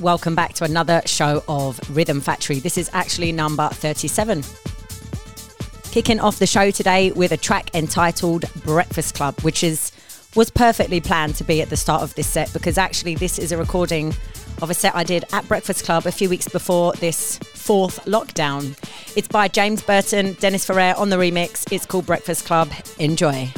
welcome 0.00 0.34
back 0.34 0.52
to 0.54 0.64
another 0.64 1.02
show 1.06 1.42
of 1.48 1.80
Rhythm 1.94 2.20
Factory. 2.20 2.58
This 2.60 2.78
is 2.78 2.90
actually 2.92 3.32
number 3.32 3.68
37. 3.68 4.42
Kicking 5.90 6.20
off 6.20 6.38
the 6.38 6.46
show 6.46 6.70
today 6.70 7.10
with 7.12 7.32
a 7.32 7.36
track 7.36 7.74
entitled 7.74 8.44
Breakfast 8.64 9.14
Club, 9.14 9.38
which 9.40 9.64
is 9.64 9.92
was 10.36 10.50
perfectly 10.50 11.00
planned 11.00 11.34
to 11.36 11.44
be 11.44 11.62
at 11.62 11.70
the 11.70 11.76
start 11.76 12.02
of 12.02 12.14
this 12.14 12.26
set 12.26 12.52
because 12.52 12.78
actually 12.78 13.14
this 13.14 13.38
is 13.38 13.50
a 13.50 13.56
recording 13.56 14.14
of 14.62 14.70
a 14.70 14.74
set 14.74 14.94
I 14.94 15.02
did 15.02 15.24
at 15.32 15.48
Breakfast 15.48 15.84
Club 15.84 16.06
a 16.06 16.12
few 16.12 16.28
weeks 16.28 16.48
before 16.48 16.92
this 16.94 17.38
fourth 17.38 18.04
lockdown. 18.04 18.76
It's 19.16 19.28
by 19.28 19.48
James 19.48 19.82
Burton, 19.82 20.34
Dennis 20.34 20.64
Ferrer 20.64 20.94
on 20.96 21.08
the 21.08 21.16
remix. 21.16 21.70
It's 21.72 21.86
called 21.86 22.06
Breakfast 22.06 22.44
Club. 22.44 22.70
Enjoy. 22.98 23.50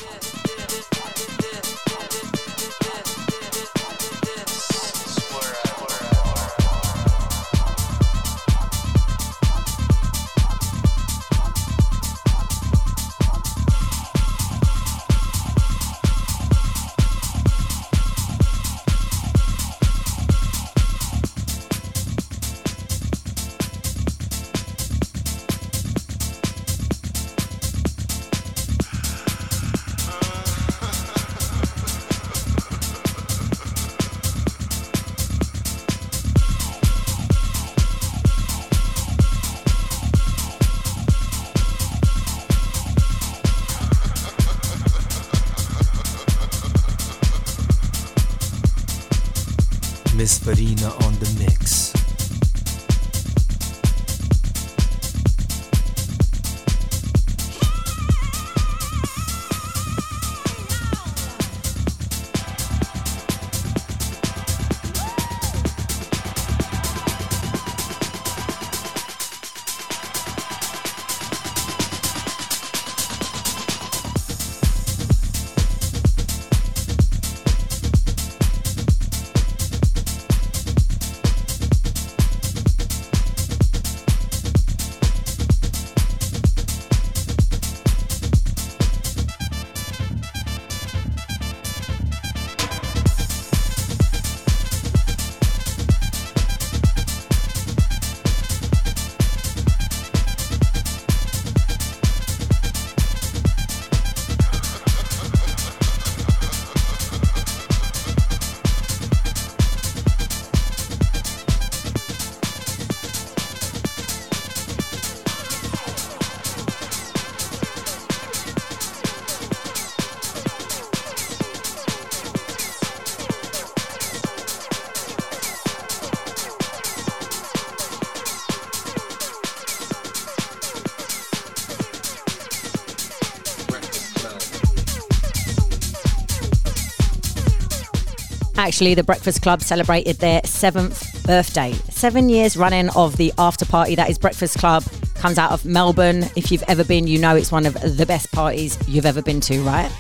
Actually, 138.71 138.95
the 138.95 139.03
Breakfast 139.03 139.43
Club 139.43 139.63
celebrated 139.63 140.19
their 140.19 140.41
seventh 140.45 141.27
birthday. 141.27 141.73
Seven 141.91 142.29
years 142.29 142.57
running 142.57 142.89
of 142.91 143.17
the 143.17 143.33
after 143.37 143.67
party 143.67 143.97
that 143.97 144.09
is 144.09 144.17
Breakfast 144.17 144.59
Club 144.59 144.85
comes 145.17 145.39
out 145.39 145.51
of 145.51 145.65
Melbourne. 145.65 146.23
If 146.37 146.53
you've 146.53 146.63
ever 146.69 146.85
been, 146.85 147.09
you 147.09 147.19
know 147.19 147.35
it's 147.35 147.51
one 147.51 147.67
of 147.67 147.75
the 147.75 148.07
best 148.07 148.31
parties 148.31 148.79
you've 148.87 149.07
ever 149.07 149.23
been 149.23 149.41
to, 149.41 149.61
right? 149.63 149.91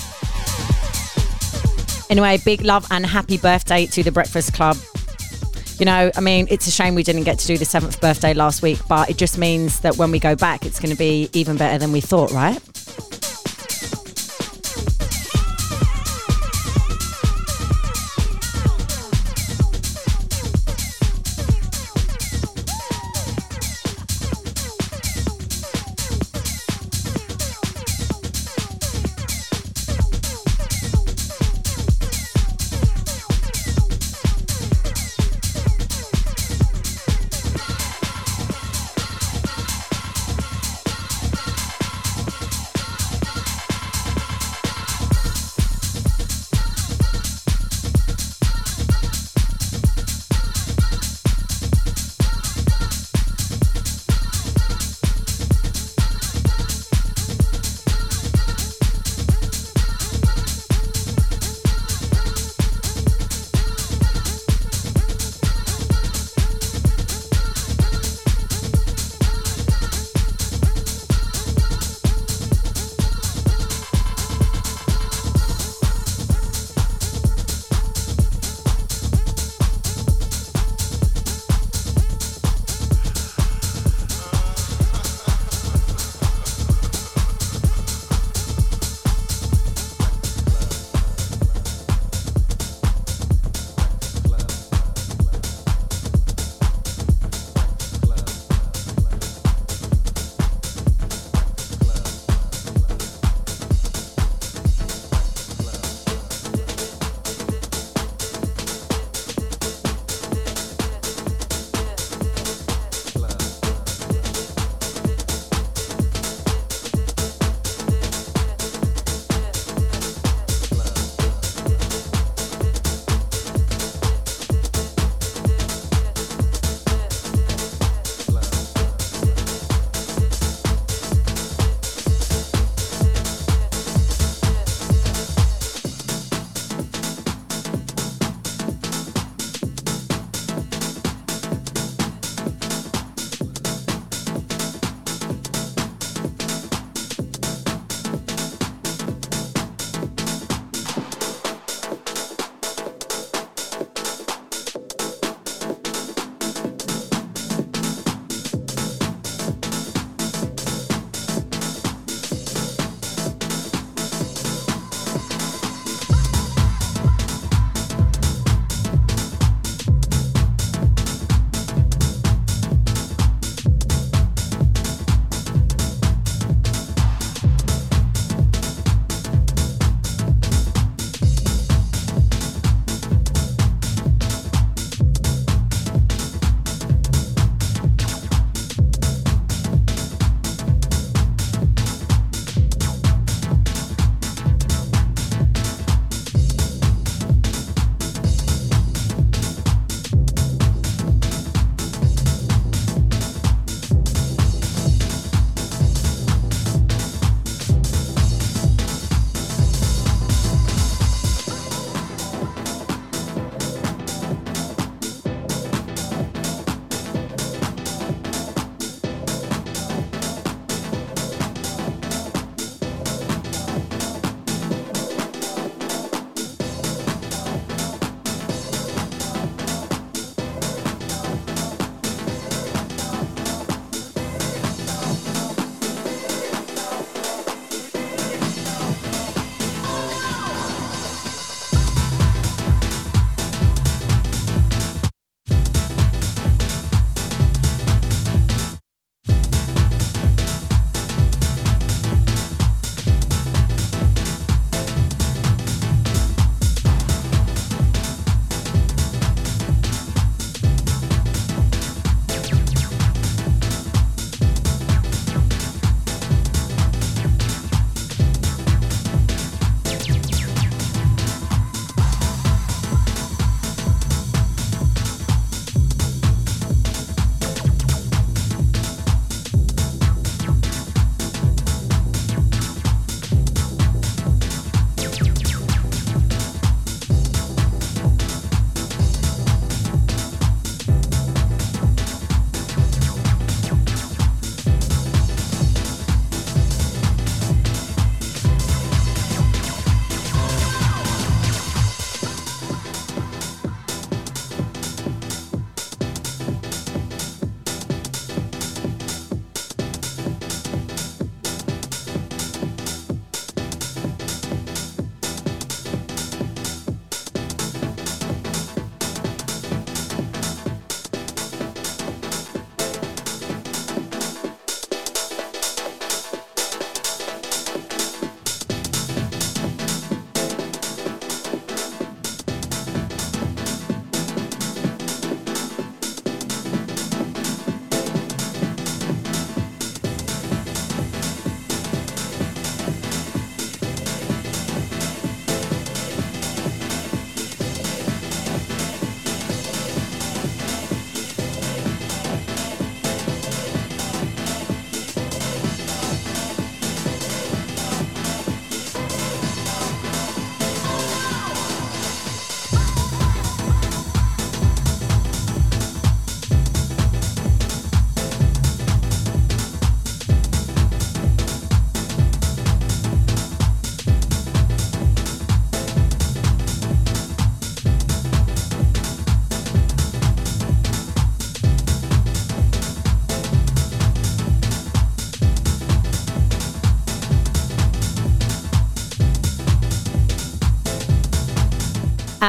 Anyway, 2.11 2.39
big 2.45 2.61
love 2.61 2.87
and 2.93 3.05
happy 3.05 3.39
birthday 3.39 3.87
to 3.87 4.05
the 4.05 4.13
Breakfast 4.13 4.55
Club. 4.55 4.77
You 5.81 5.87
know, 5.87 6.13
I 6.15 6.21
mean, 6.21 6.47
it's 6.49 6.69
a 6.69 6.71
shame 6.71 6.95
we 6.95 7.03
didn't 7.03 7.25
get 7.25 7.41
to 7.41 7.47
do 7.49 7.59
the 7.59 7.65
seventh 7.65 8.01
birthday 8.01 8.35
last 8.35 8.63
week, 8.63 8.79
but 8.89 9.11
it 9.11 9.17
just 9.17 9.37
means 9.37 9.81
that 9.81 9.97
when 9.97 10.13
we 10.13 10.21
go 10.21 10.37
back, 10.37 10.65
it's 10.65 10.79
going 10.79 10.93
to 10.93 10.97
be 10.97 11.29
even 11.33 11.57
better 11.57 11.77
than 11.77 11.91
we 11.91 12.01
thought, 12.01 12.31
right? 12.31 12.63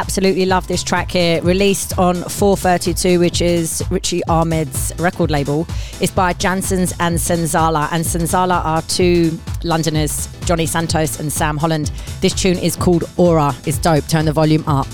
Absolutely 0.01 0.47
love 0.47 0.65
this 0.65 0.81
track 0.81 1.11
here. 1.11 1.43
Released 1.43 1.99
on 1.99 2.15
432, 2.23 3.19
which 3.19 3.39
is 3.39 3.83
Richie 3.91 4.23
Ahmed's 4.27 4.91
record 4.97 5.29
label. 5.29 5.67
It's 6.01 6.11
by 6.11 6.33
Jansons 6.33 6.91
and 6.99 7.19
Senzala. 7.19 7.87
And 7.91 8.03
Senzala 8.03 8.65
are 8.65 8.81
two 8.81 9.39
Londoners, 9.63 10.27
Johnny 10.45 10.65
Santos 10.65 11.19
and 11.19 11.31
Sam 11.31 11.55
Holland. 11.55 11.91
This 12.19 12.33
tune 12.33 12.57
is 12.57 12.75
called 12.75 13.03
Aura. 13.17 13.53
It's 13.67 13.77
dope. 13.77 14.07
Turn 14.07 14.25
the 14.25 14.33
volume 14.33 14.63
up. 14.65 14.87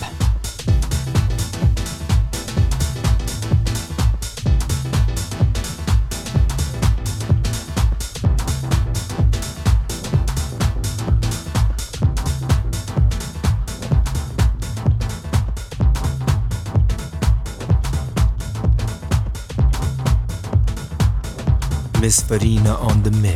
Farina 22.28 22.76
on 22.76 23.02
the 23.04 23.12
mix. 23.12 23.27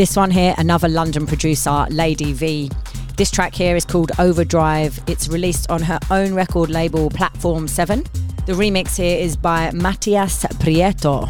This 0.00 0.16
one 0.16 0.30
here, 0.30 0.54
another 0.56 0.88
London 0.88 1.26
producer, 1.26 1.86
Lady 1.90 2.32
V. 2.32 2.70
This 3.18 3.30
track 3.30 3.54
here 3.54 3.76
is 3.76 3.84
called 3.84 4.12
Overdrive. 4.18 4.98
It's 5.06 5.28
released 5.28 5.70
on 5.70 5.82
her 5.82 5.98
own 6.10 6.32
record 6.32 6.70
label, 6.70 7.10
Platform 7.10 7.68
7. 7.68 8.04
The 8.46 8.54
remix 8.54 8.96
here 8.96 9.18
is 9.18 9.36
by 9.36 9.70
Matias 9.72 10.44
Prieto. 10.54 11.28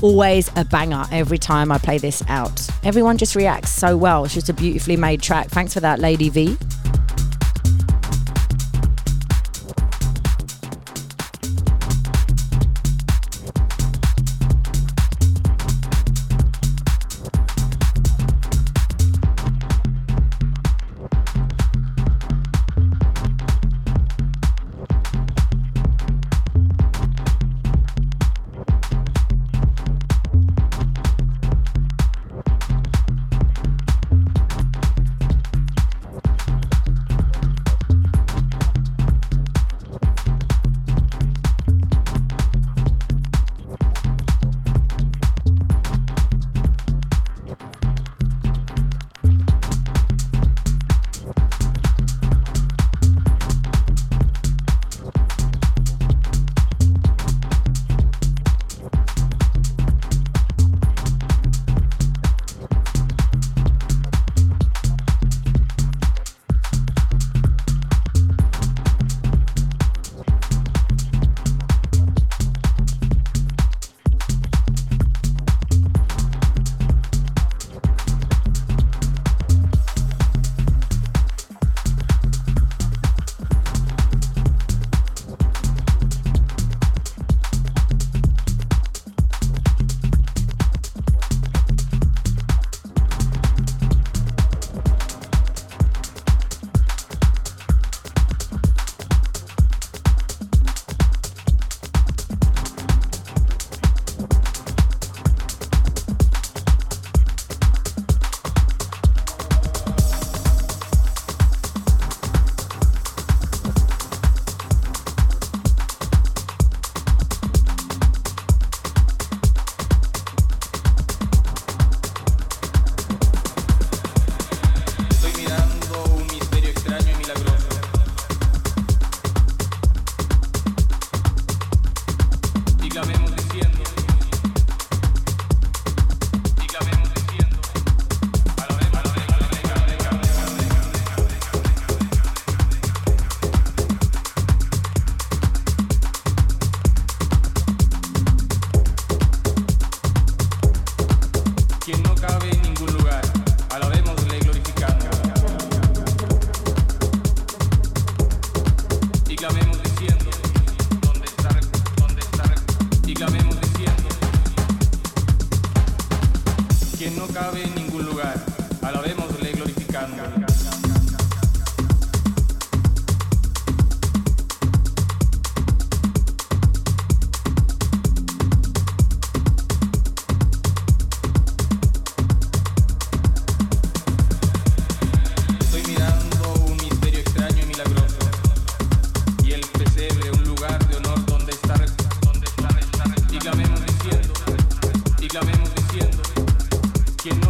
Always 0.00 0.50
a 0.56 0.64
banger 0.64 1.04
every 1.12 1.36
time 1.36 1.70
I 1.70 1.76
play 1.76 1.98
this 1.98 2.22
out. 2.28 2.66
Everyone 2.84 3.18
just 3.18 3.36
reacts 3.36 3.68
so 3.68 3.98
well. 3.98 4.24
It's 4.24 4.32
just 4.32 4.48
a 4.48 4.54
beautifully 4.54 4.96
made 4.96 5.20
track. 5.20 5.48
Thanks 5.48 5.74
for 5.74 5.80
that, 5.80 5.98
Lady 5.98 6.30
V. 6.30 6.56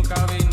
Calvin. 0.08 0.45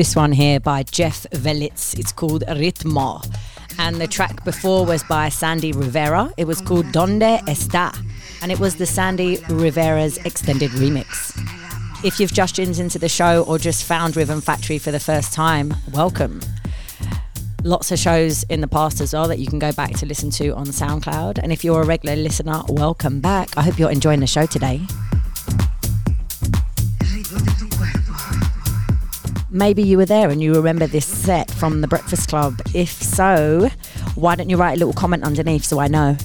This 0.00 0.16
one 0.16 0.32
here 0.32 0.58
by 0.58 0.82
Jeff 0.84 1.26
Velitz. 1.30 1.98
It's 1.98 2.10
called 2.10 2.42
Ritmo. 2.48 3.22
And 3.78 3.96
the 3.96 4.06
track 4.06 4.42
before 4.46 4.86
was 4.86 5.04
by 5.04 5.28
Sandy 5.28 5.72
Rivera. 5.72 6.32
It 6.38 6.46
was 6.46 6.62
called 6.62 6.90
Donde 6.90 7.20
Está. 7.20 7.94
And 8.40 8.50
it 8.50 8.58
was 8.58 8.76
the 8.76 8.86
Sandy 8.86 9.44
Rivera's 9.50 10.16
extended 10.24 10.70
remix. 10.70 11.38
If 12.02 12.18
you've 12.18 12.32
just 12.32 12.56
tuned 12.56 12.78
into 12.78 12.98
the 12.98 13.10
show 13.10 13.44
or 13.46 13.58
just 13.58 13.84
found 13.84 14.16
Rhythm 14.16 14.40
Factory 14.40 14.78
for 14.78 14.90
the 14.90 14.98
first 14.98 15.34
time, 15.34 15.74
welcome. 15.92 16.40
Lots 17.62 17.92
of 17.92 17.98
shows 17.98 18.42
in 18.44 18.62
the 18.62 18.68
past 18.68 19.02
as 19.02 19.12
well 19.12 19.28
that 19.28 19.38
you 19.38 19.48
can 19.48 19.58
go 19.58 19.70
back 19.70 19.90
to 19.98 20.06
listen 20.06 20.30
to 20.30 20.48
on 20.54 20.64
SoundCloud. 20.68 21.40
And 21.42 21.52
if 21.52 21.62
you're 21.62 21.82
a 21.82 21.86
regular 21.86 22.16
listener, 22.16 22.62
welcome 22.68 23.20
back. 23.20 23.54
I 23.58 23.60
hope 23.60 23.78
you're 23.78 23.90
enjoying 23.90 24.20
the 24.20 24.26
show 24.26 24.46
today. 24.46 24.80
Maybe 29.52 29.82
you 29.82 29.96
were 29.96 30.06
there 30.06 30.30
and 30.30 30.40
you 30.40 30.54
remember 30.54 30.86
this 30.86 31.04
set 31.04 31.50
from 31.50 31.80
the 31.80 31.88
Breakfast 31.88 32.28
Club. 32.28 32.60
If 32.72 32.90
so, 32.90 33.68
why 34.14 34.36
don't 34.36 34.48
you 34.48 34.56
write 34.56 34.74
a 34.74 34.78
little 34.78 34.92
comment 34.92 35.24
underneath 35.24 35.64
so 35.64 35.80
I 35.80 35.88
know? 35.88 36.16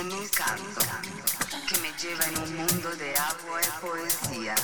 Como 0.00 0.16
un 0.16 0.28
canto 0.28 0.80
que 1.68 1.76
me 1.78 1.92
lleva 2.00 2.24
en 2.24 2.38
un 2.38 2.56
mundo 2.56 2.88
de 2.96 3.14
agua 3.18 3.60
y 3.60 3.80
poesía, 3.84 4.54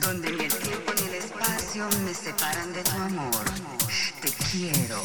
donde 0.00 0.30
ni 0.30 0.44
el 0.44 0.54
tiempo 0.54 0.92
ni 0.92 1.08
el 1.08 1.14
espacio 1.14 1.88
me 2.04 2.12
separan 2.12 2.70
de 2.74 2.82
tu 2.82 2.90
amor. 2.90 3.44
Te 4.20 4.30
quiero. 4.50 5.00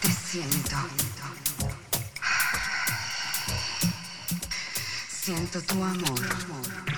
Te 0.00 0.10
siento. 0.30 0.76
Siento 5.08 5.60
tu 5.62 5.82
amor 5.82 6.20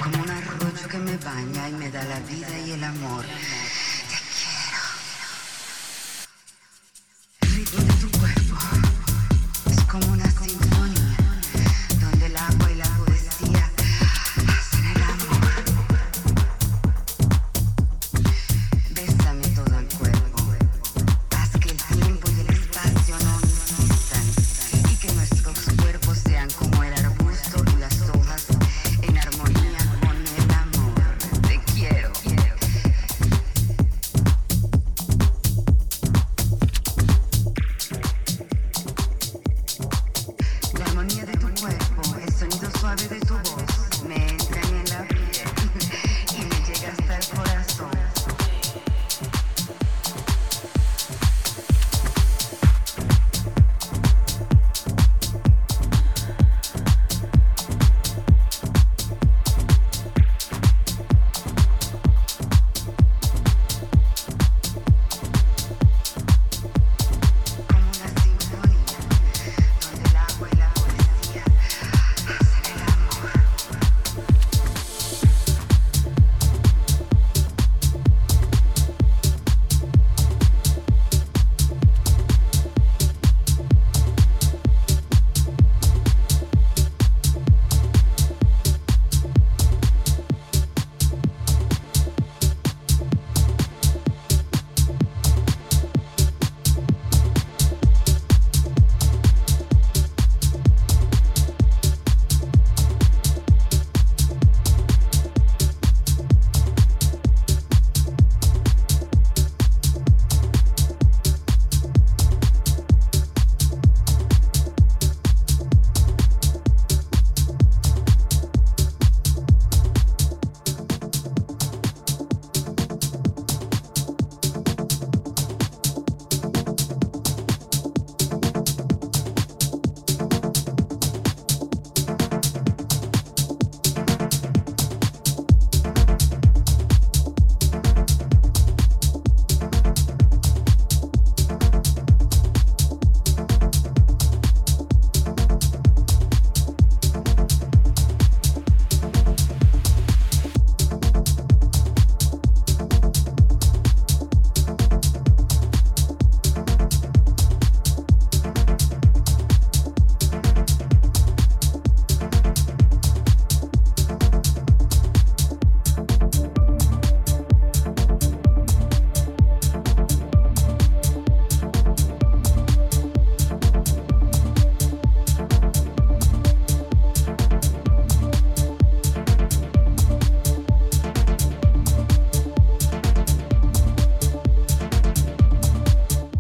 como 0.03 0.23
un 0.23 0.31
arroyo 0.31 0.89
que 0.91 0.99
me 0.99 1.17
baña 1.17 1.69
y 1.71 1.73
me 1.73 1.91
da 1.91 2.05
la 2.05 2.21
vida 2.21 2.59
y 2.59 2.73
el 2.73 2.85
amor. 2.85 3.25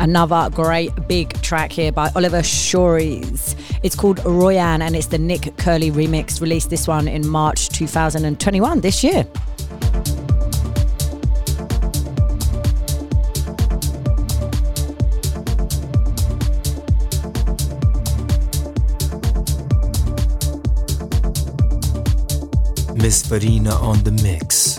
Another 0.09 0.49
great 0.55 1.07
big 1.07 1.35
track 1.43 1.71
here 1.71 1.93
by 1.93 2.11
Oliver 2.17 2.41
Schories. 2.41 3.55
It's 3.83 3.95
called 3.95 4.25
Royan 4.25 4.81
and 4.81 4.97
it's 4.97 5.09
the 5.09 5.19
Nick 5.19 5.55
Curly 5.59 5.91
remix, 5.91 6.41
released 6.41 6.71
this 6.71 6.89
one 6.89 7.07
in 7.07 7.29
March 7.29 7.69
2021, 7.69 8.81
this 8.81 9.05
year. 9.05 9.27
Miss 22.95 23.27
Farina 23.29 23.75
on 23.75 24.03
the 24.05 24.19
mix. 24.23 24.78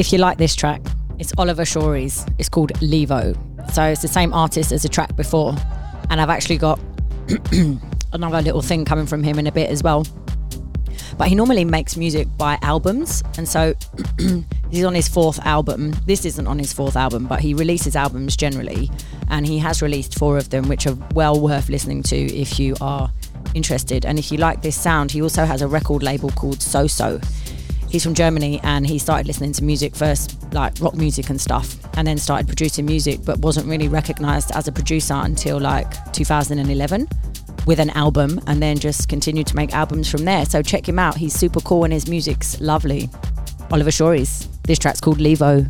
If 0.00 0.14
you 0.14 0.18
like 0.18 0.38
this 0.38 0.56
track, 0.56 0.80
it's 1.18 1.34
Oliver 1.36 1.64
Schories. 1.64 2.26
It's 2.38 2.48
called 2.48 2.72
Levo. 2.80 3.36
So 3.70 3.84
it's 3.84 4.00
the 4.00 4.08
same 4.08 4.32
artist 4.32 4.72
as 4.72 4.80
the 4.80 4.88
track 4.88 5.14
before. 5.14 5.54
And 6.08 6.22
I've 6.22 6.30
actually 6.30 6.56
got 6.56 6.80
another 8.14 8.40
little 8.40 8.62
thing 8.62 8.86
coming 8.86 9.04
from 9.04 9.22
him 9.22 9.38
in 9.38 9.46
a 9.46 9.52
bit 9.52 9.68
as 9.68 9.82
well. 9.82 10.06
But 11.18 11.28
he 11.28 11.34
normally 11.34 11.66
makes 11.66 11.98
music 11.98 12.28
by 12.38 12.58
albums. 12.62 13.22
And 13.36 13.46
so 13.46 13.74
he's 14.70 14.84
on 14.86 14.94
his 14.94 15.06
fourth 15.06 15.38
album. 15.40 15.94
This 16.06 16.24
isn't 16.24 16.46
on 16.46 16.58
his 16.58 16.72
fourth 16.72 16.96
album, 16.96 17.26
but 17.26 17.40
he 17.40 17.52
releases 17.52 17.94
albums 17.94 18.38
generally. 18.38 18.90
And 19.28 19.46
he 19.46 19.58
has 19.58 19.82
released 19.82 20.18
four 20.18 20.38
of 20.38 20.48
them, 20.48 20.66
which 20.66 20.86
are 20.86 20.96
well 21.12 21.38
worth 21.38 21.68
listening 21.68 22.04
to 22.04 22.16
if 22.16 22.58
you 22.58 22.74
are 22.80 23.12
interested. 23.52 24.06
And 24.06 24.18
if 24.18 24.32
you 24.32 24.38
like 24.38 24.62
this 24.62 24.80
sound, 24.80 25.10
he 25.10 25.20
also 25.20 25.44
has 25.44 25.60
a 25.60 25.68
record 25.68 26.02
label 26.02 26.30
called 26.30 26.62
So 26.62 26.86
So. 26.86 27.20
He's 27.90 28.04
from 28.04 28.14
Germany 28.14 28.60
and 28.62 28.86
he 28.86 29.00
started 29.00 29.26
listening 29.26 29.52
to 29.54 29.64
music 29.64 29.96
first, 29.96 30.40
like 30.52 30.74
rock 30.80 30.94
music 30.94 31.28
and 31.28 31.40
stuff, 31.40 31.76
and 31.96 32.06
then 32.06 32.18
started 32.18 32.46
producing 32.46 32.86
music, 32.86 33.20
but 33.24 33.40
wasn't 33.40 33.66
really 33.66 33.88
recognized 33.88 34.52
as 34.54 34.68
a 34.68 34.72
producer 34.72 35.14
until 35.14 35.58
like 35.58 36.12
2011 36.12 37.08
with 37.66 37.80
an 37.80 37.90
album 37.90 38.40
and 38.46 38.62
then 38.62 38.78
just 38.78 39.08
continued 39.08 39.48
to 39.48 39.56
make 39.56 39.74
albums 39.74 40.08
from 40.08 40.24
there. 40.24 40.44
So 40.46 40.62
check 40.62 40.88
him 40.88 41.00
out. 41.00 41.16
He's 41.16 41.34
super 41.34 41.60
cool 41.60 41.82
and 41.82 41.92
his 41.92 42.08
music's 42.08 42.60
lovely. 42.60 43.10
Oliver 43.72 43.90
Schories. 43.90 44.46
This 44.62 44.78
track's 44.78 45.00
called 45.00 45.18
Levo. 45.18 45.68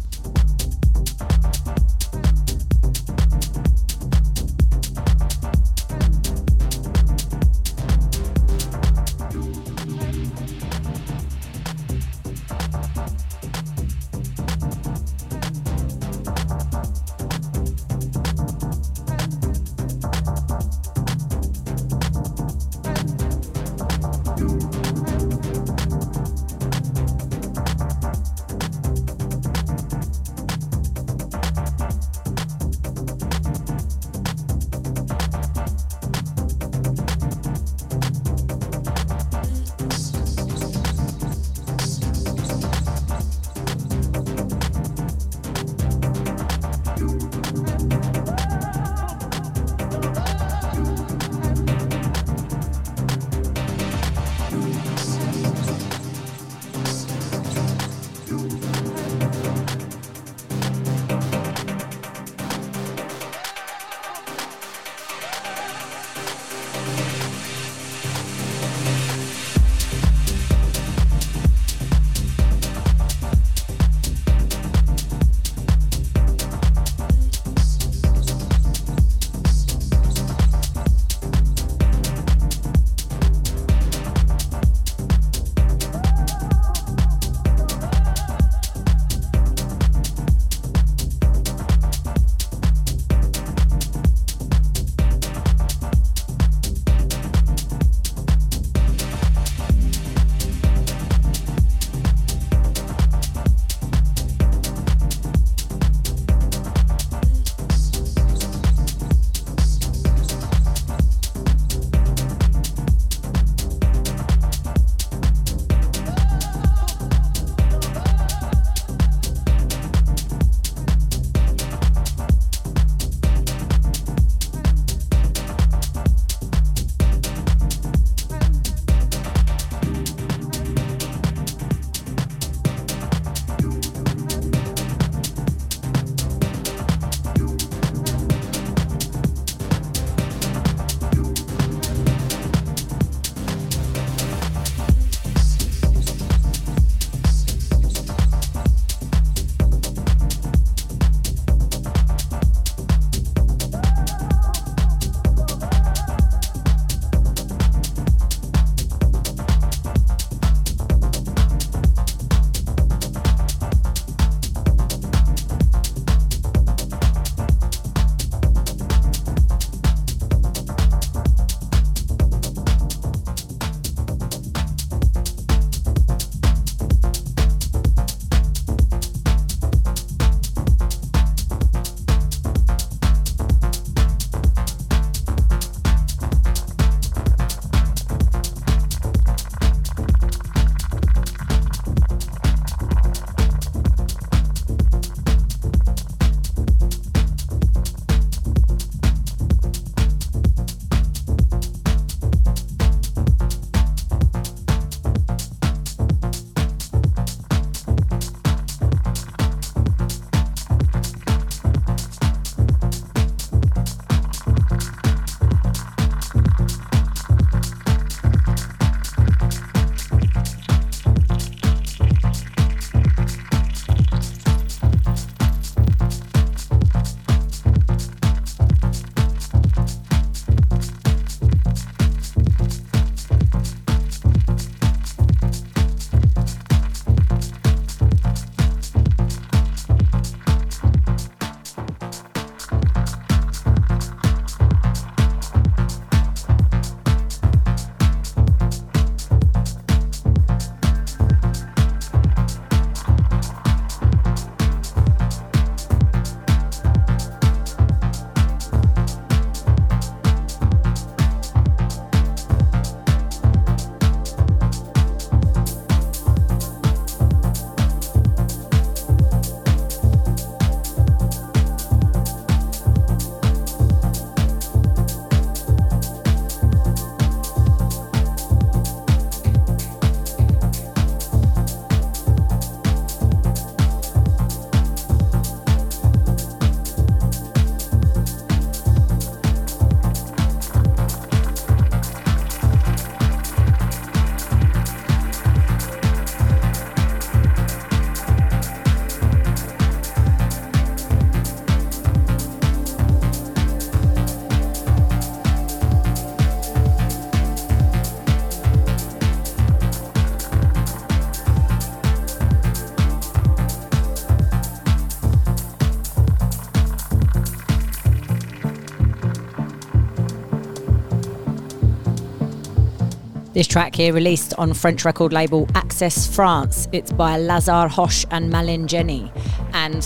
This 323.60 323.66
track 323.66 323.94
here 323.94 324.14
released 324.14 324.54
on 324.54 324.72
French 324.72 325.04
record 325.04 325.34
label 325.34 325.68
Access 325.74 326.26
France. 326.26 326.88
It's 326.92 327.12
by 327.12 327.38
Lazare 327.38 327.90
Hoche 327.90 328.24
and 328.30 328.48
Malin 328.48 328.88
Genie. 328.88 329.30
And 329.74 330.02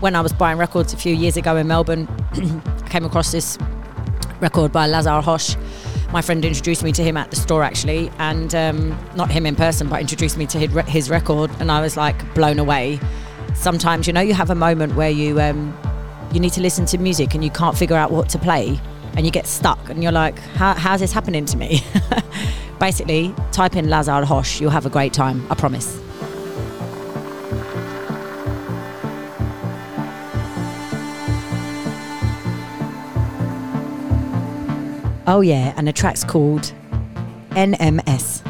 when 0.00 0.16
I 0.16 0.22
was 0.22 0.32
buying 0.32 0.56
records 0.56 0.94
a 0.94 0.96
few 0.96 1.14
years 1.14 1.36
ago 1.36 1.58
in 1.58 1.66
Melbourne, 1.68 2.08
I 2.32 2.88
came 2.88 3.04
across 3.04 3.30
this 3.30 3.58
record 4.40 4.72
by 4.72 4.88
Lazare 4.88 5.22
Hoche. 5.22 5.54
My 6.12 6.22
friend 6.22 6.42
introduced 6.46 6.82
me 6.82 6.92
to 6.92 7.02
him 7.02 7.18
at 7.18 7.28
the 7.28 7.36
store 7.36 7.62
actually, 7.62 8.10
and 8.18 8.54
um, 8.54 8.98
not 9.14 9.30
him 9.30 9.44
in 9.44 9.54
person, 9.54 9.90
but 9.90 10.00
introduced 10.00 10.38
me 10.38 10.46
to 10.46 10.58
his 10.58 11.10
record, 11.10 11.50
and 11.60 11.70
I 11.70 11.82
was 11.82 11.98
like 11.98 12.34
blown 12.34 12.58
away. 12.58 12.98
Sometimes, 13.54 14.06
you 14.06 14.14
know, 14.14 14.22
you 14.22 14.32
have 14.32 14.48
a 14.48 14.54
moment 14.54 14.94
where 14.94 15.10
you 15.10 15.38
um, 15.42 15.76
you 16.32 16.40
need 16.40 16.54
to 16.54 16.62
listen 16.62 16.86
to 16.86 16.96
music 16.96 17.34
and 17.34 17.44
you 17.44 17.50
can't 17.50 17.76
figure 17.76 17.96
out 17.96 18.12
what 18.12 18.30
to 18.30 18.38
play, 18.38 18.80
and 19.14 19.26
you 19.26 19.30
get 19.30 19.46
stuck, 19.46 19.90
and 19.90 20.02
you're 20.02 20.10
like, 20.10 20.38
how's 20.38 21.00
this 21.00 21.12
happening 21.12 21.44
to 21.44 21.58
me? 21.58 21.82
Basically, 22.78 23.34
type 23.52 23.76
in 23.76 23.86
Lazare 23.86 24.24
Hoche. 24.24 24.60
you'll 24.60 24.70
have 24.70 24.86
a 24.86 24.90
great 24.90 25.12
time, 25.12 25.46
I 25.50 25.54
promise. 25.54 25.98
Oh, 35.28 35.40
yeah, 35.40 35.74
and 35.76 35.88
the 35.88 35.92
track's 35.92 36.22
called 36.22 36.72
NMS. 37.50 38.42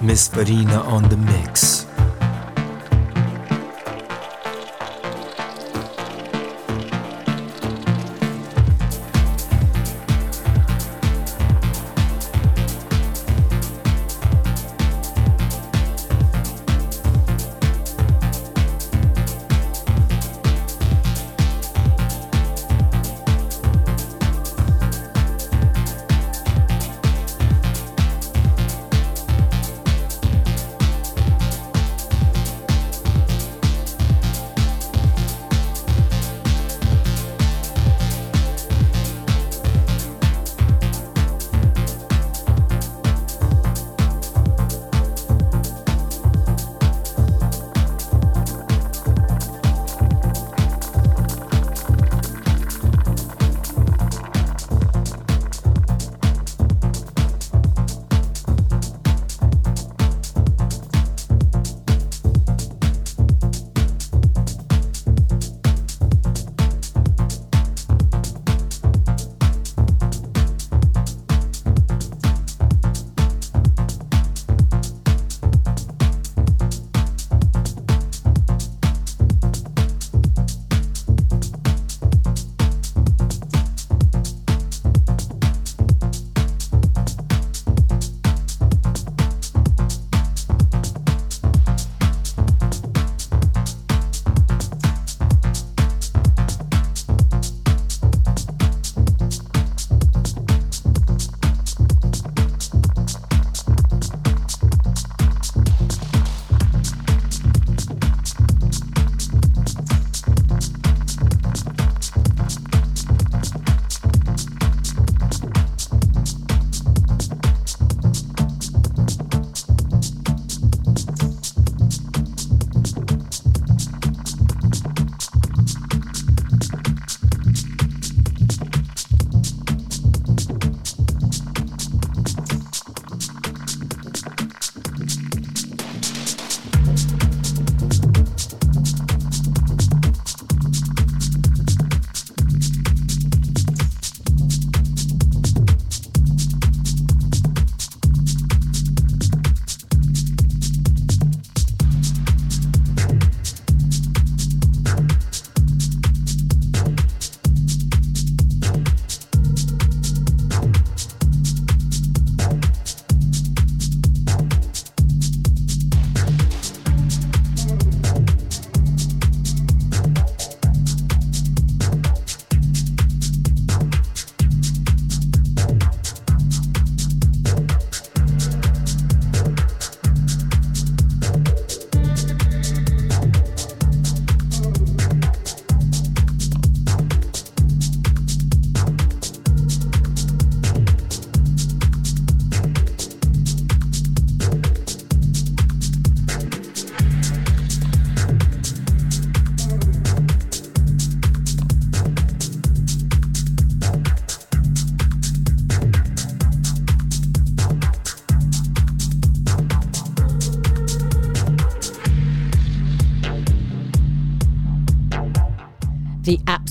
Miss 0.00 0.28
Farina 0.28 0.80
on 0.82 1.08
the 1.08 1.16
mix. 1.16 1.77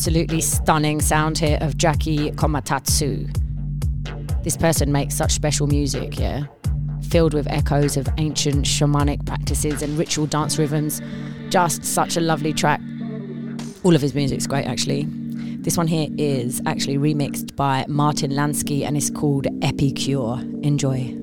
Absolutely 0.07 0.39
stunning 0.39 1.01
sound 1.01 1.37
here 1.37 1.57
of 1.59 1.75
Jackie 1.75 2.31
Komatatsu. 2.31 3.27
This 4.41 4.55
person 4.55 4.89
makes 4.89 5.13
such 5.15 5.33
special 5.33 5.67
music, 5.67 6.17
yeah, 6.17 6.45
filled 7.09 7.33
with 7.33 7.45
echoes 7.47 7.97
of 7.97 8.07
ancient 8.17 8.63
shamanic 8.63 9.25
practices 9.25 9.81
and 9.81 9.97
ritual 9.97 10.25
dance 10.25 10.57
rhythms. 10.57 11.01
Just 11.49 11.83
such 11.83 12.15
a 12.15 12.21
lovely 12.21 12.53
track. 12.53 12.79
All 13.83 13.95
of 13.95 14.01
his 14.01 14.15
music's 14.15 14.47
great, 14.47 14.65
actually. 14.65 15.07
This 15.59 15.75
one 15.75 15.87
here 15.87 16.07
is 16.17 16.61
actually 16.65 16.97
remixed 16.97 17.57
by 17.57 17.83
Martin 17.89 18.31
Landsky 18.31 18.85
and 18.85 18.95
it's 18.95 19.09
called 19.09 19.45
Epicure. 19.61 20.39
Enjoy. 20.63 21.16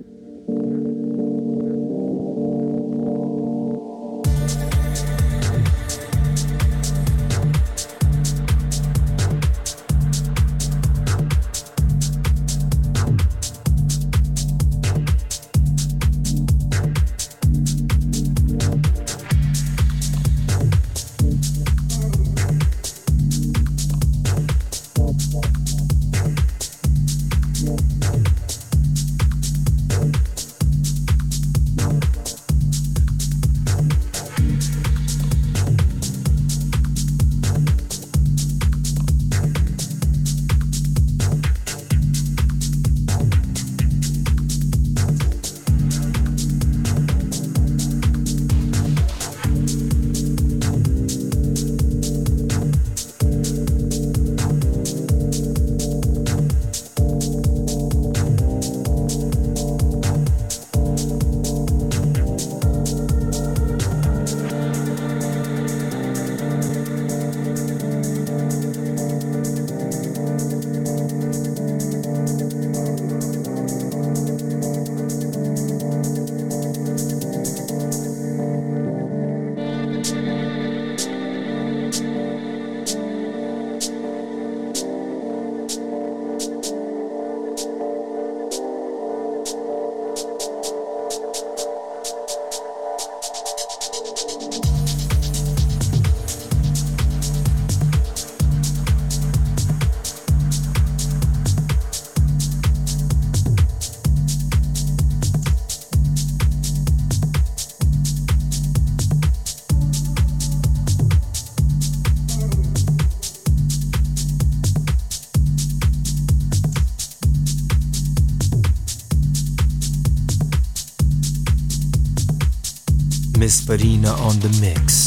Farina 123.67 124.11
on 124.21 124.39
the 124.41 124.49
mix. 124.61 125.04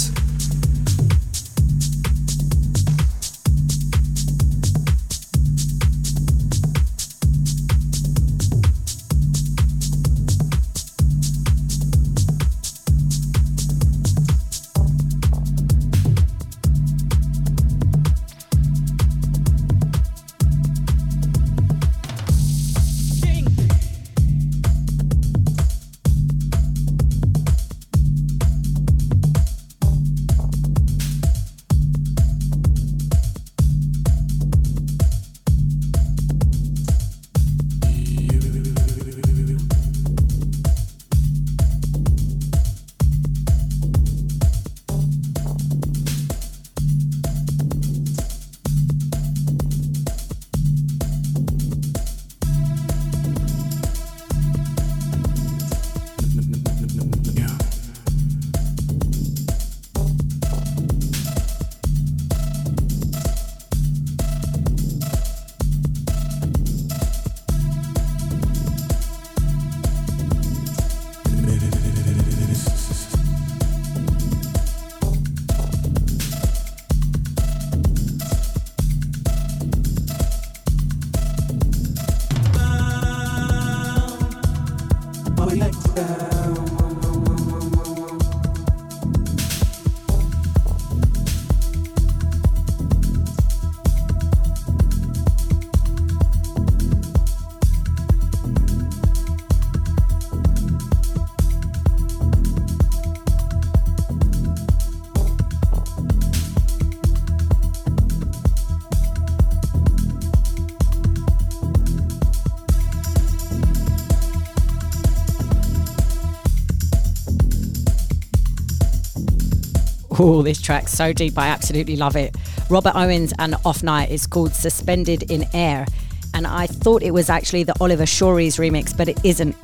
Oh, 120.19 120.41
this 120.41 120.59
track's 120.59 120.93
so 120.93 121.13
deep. 121.13 121.37
I 121.37 121.47
absolutely 121.47 121.95
love 121.95 122.15
it. 122.15 122.35
Robert 122.69 122.93
Owens 122.95 123.33
and 123.37 123.55
Off 123.65 123.83
Night 123.83 124.09
is 124.09 124.25
called 124.25 124.51
Suspended 124.51 125.29
in 125.29 125.45
Air. 125.53 125.85
And 126.33 126.47
I 126.47 126.65
thought 126.65 127.03
it 127.03 127.11
was 127.11 127.29
actually 127.29 127.63
the 127.63 127.75
Oliver 127.79 128.05
Schories 128.05 128.57
remix, 128.57 128.95
but 128.95 129.07
it 129.07 129.19
isn't. 129.23 129.55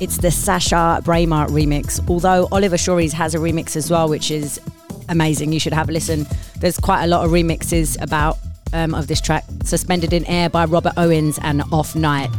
It's 0.00 0.18
the 0.18 0.28
Sascha 0.28 1.00
Braemer 1.02 1.48
remix. 1.48 2.00
Although 2.08 2.48
Oliver 2.50 2.76
Schories 2.76 3.12
has 3.12 3.34
a 3.34 3.38
remix 3.38 3.76
as 3.76 3.88
well, 3.88 4.08
which 4.08 4.32
is 4.32 4.60
amazing. 5.08 5.52
You 5.52 5.60
should 5.60 5.72
have 5.72 5.88
a 5.88 5.92
listen. 5.92 6.26
There's 6.58 6.78
quite 6.78 7.04
a 7.04 7.06
lot 7.06 7.24
of 7.24 7.30
remixes 7.30 8.00
about 8.02 8.38
um, 8.72 8.94
of 8.94 9.06
this 9.06 9.20
track, 9.20 9.44
Suspended 9.62 10.12
in 10.12 10.24
Air 10.26 10.50
by 10.50 10.64
Robert 10.64 10.94
Owens 10.96 11.38
and 11.42 11.62
Off 11.72 11.94
Night. 11.94 12.30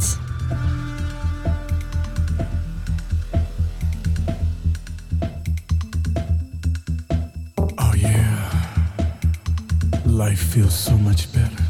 Feels 10.49 10.73
so 10.73 10.97
much 10.97 11.31
better, 11.31 11.63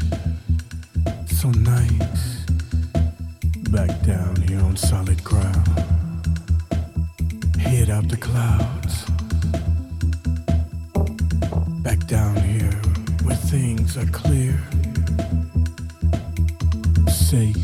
so 1.26 1.50
nice. 1.50 2.46
Back 3.70 3.90
down 4.02 4.36
here 4.36 4.60
on 4.60 4.74
solid 4.74 5.22
ground, 5.22 5.68
head 7.58 7.90
out 7.90 8.08
the 8.08 8.16
clouds. 8.16 9.04
Back 11.82 12.06
down 12.06 12.36
here 12.36 12.72
where 13.22 13.36
things 13.36 13.98
are 13.98 14.06
clear, 14.06 14.58
safe, 17.08 17.59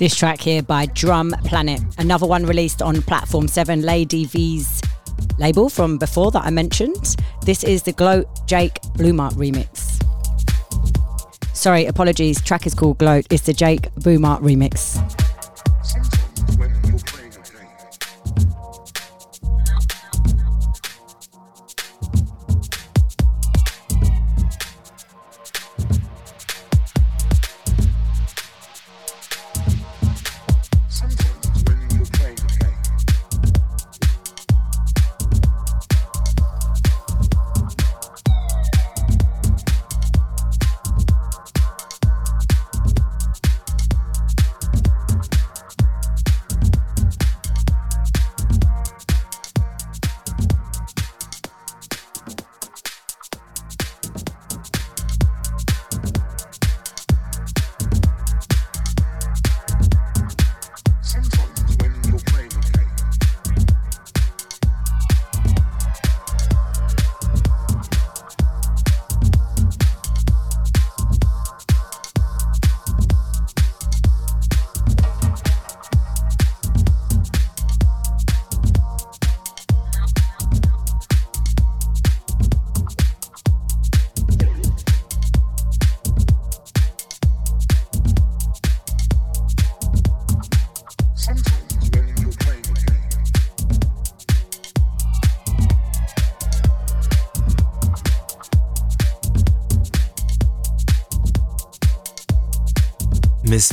This 0.00 0.16
track 0.16 0.40
here 0.40 0.62
by 0.62 0.86
Drum 0.86 1.30
Planet, 1.44 1.82
another 1.98 2.26
one 2.26 2.46
released 2.46 2.80
on 2.80 3.02
Platform 3.02 3.46
7, 3.46 3.82
Lady 3.82 4.24
V's 4.24 4.80
label 5.38 5.68
from 5.68 5.98
before 5.98 6.30
that 6.30 6.42
I 6.42 6.48
mentioned. 6.48 7.16
This 7.44 7.62
is 7.64 7.82
the 7.82 7.92
Gloat 7.92 8.26
Jake 8.46 8.80
Bluemart 8.96 9.34
remix. 9.34 10.02
Sorry, 11.54 11.84
apologies. 11.84 12.40
Track 12.40 12.66
is 12.66 12.74
called 12.74 12.96
Gloat. 12.96 13.26
It's 13.28 13.42
the 13.42 13.52
Jake 13.52 13.94
Bluemart 13.96 14.40
remix. 14.40 14.89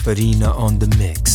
Farina 0.07 0.53
on 0.55 0.79
the 0.79 0.87
mix. 0.95 1.26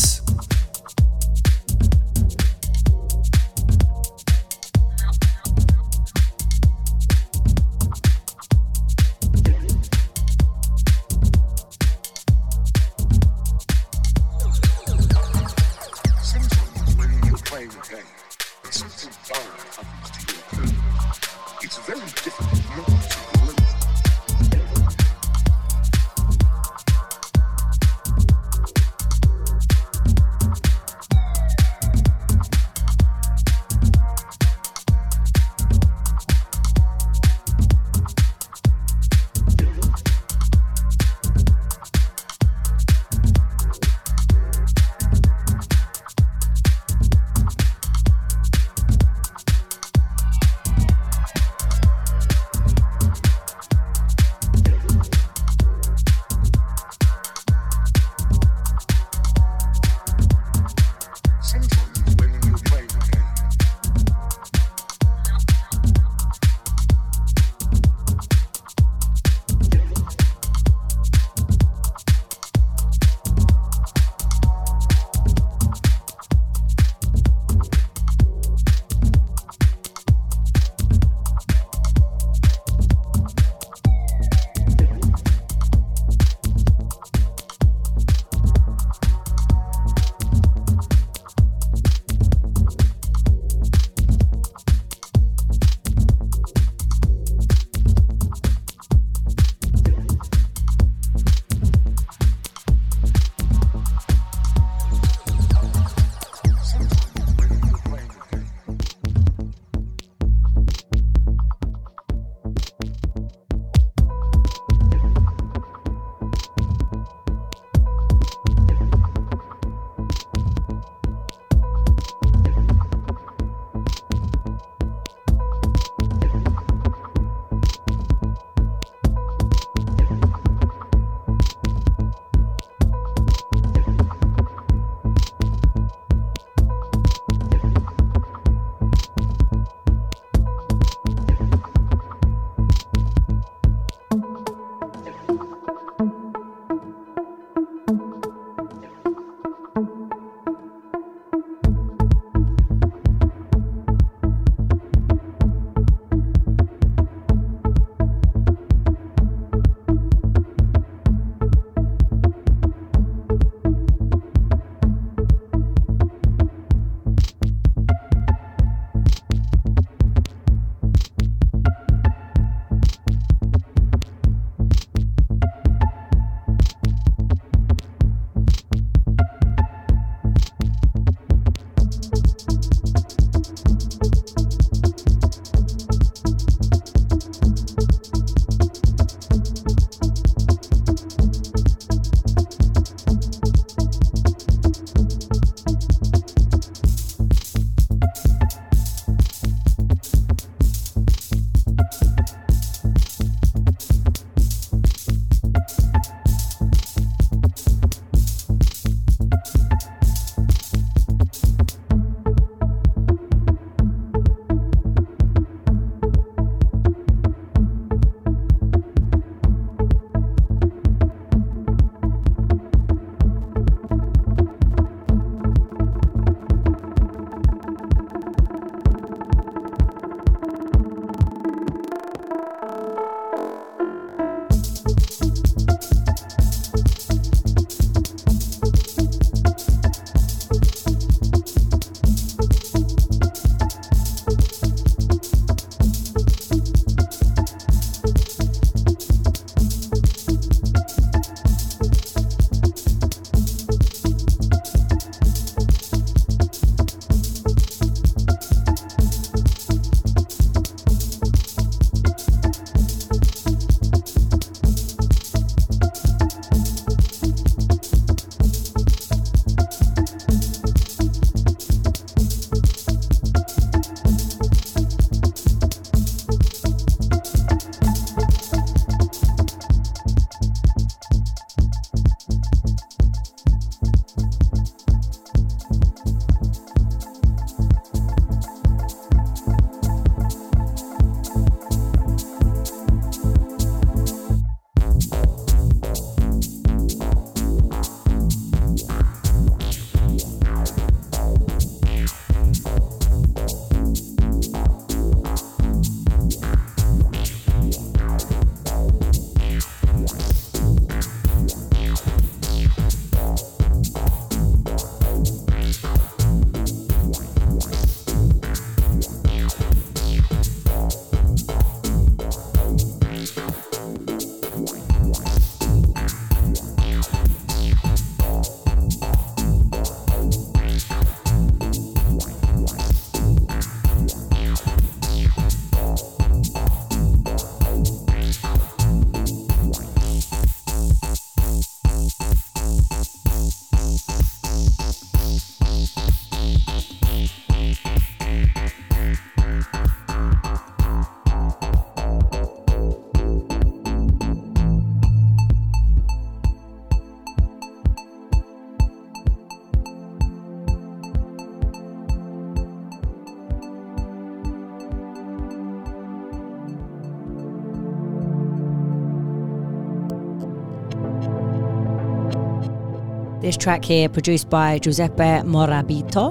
This 373.43 373.57
track 373.57 373.85
here, 373.85 374.09
produced 374.09 374.49
by 374.49 374.79
Giuseppe 374.79 375.43
Morabito. 375.43 376.31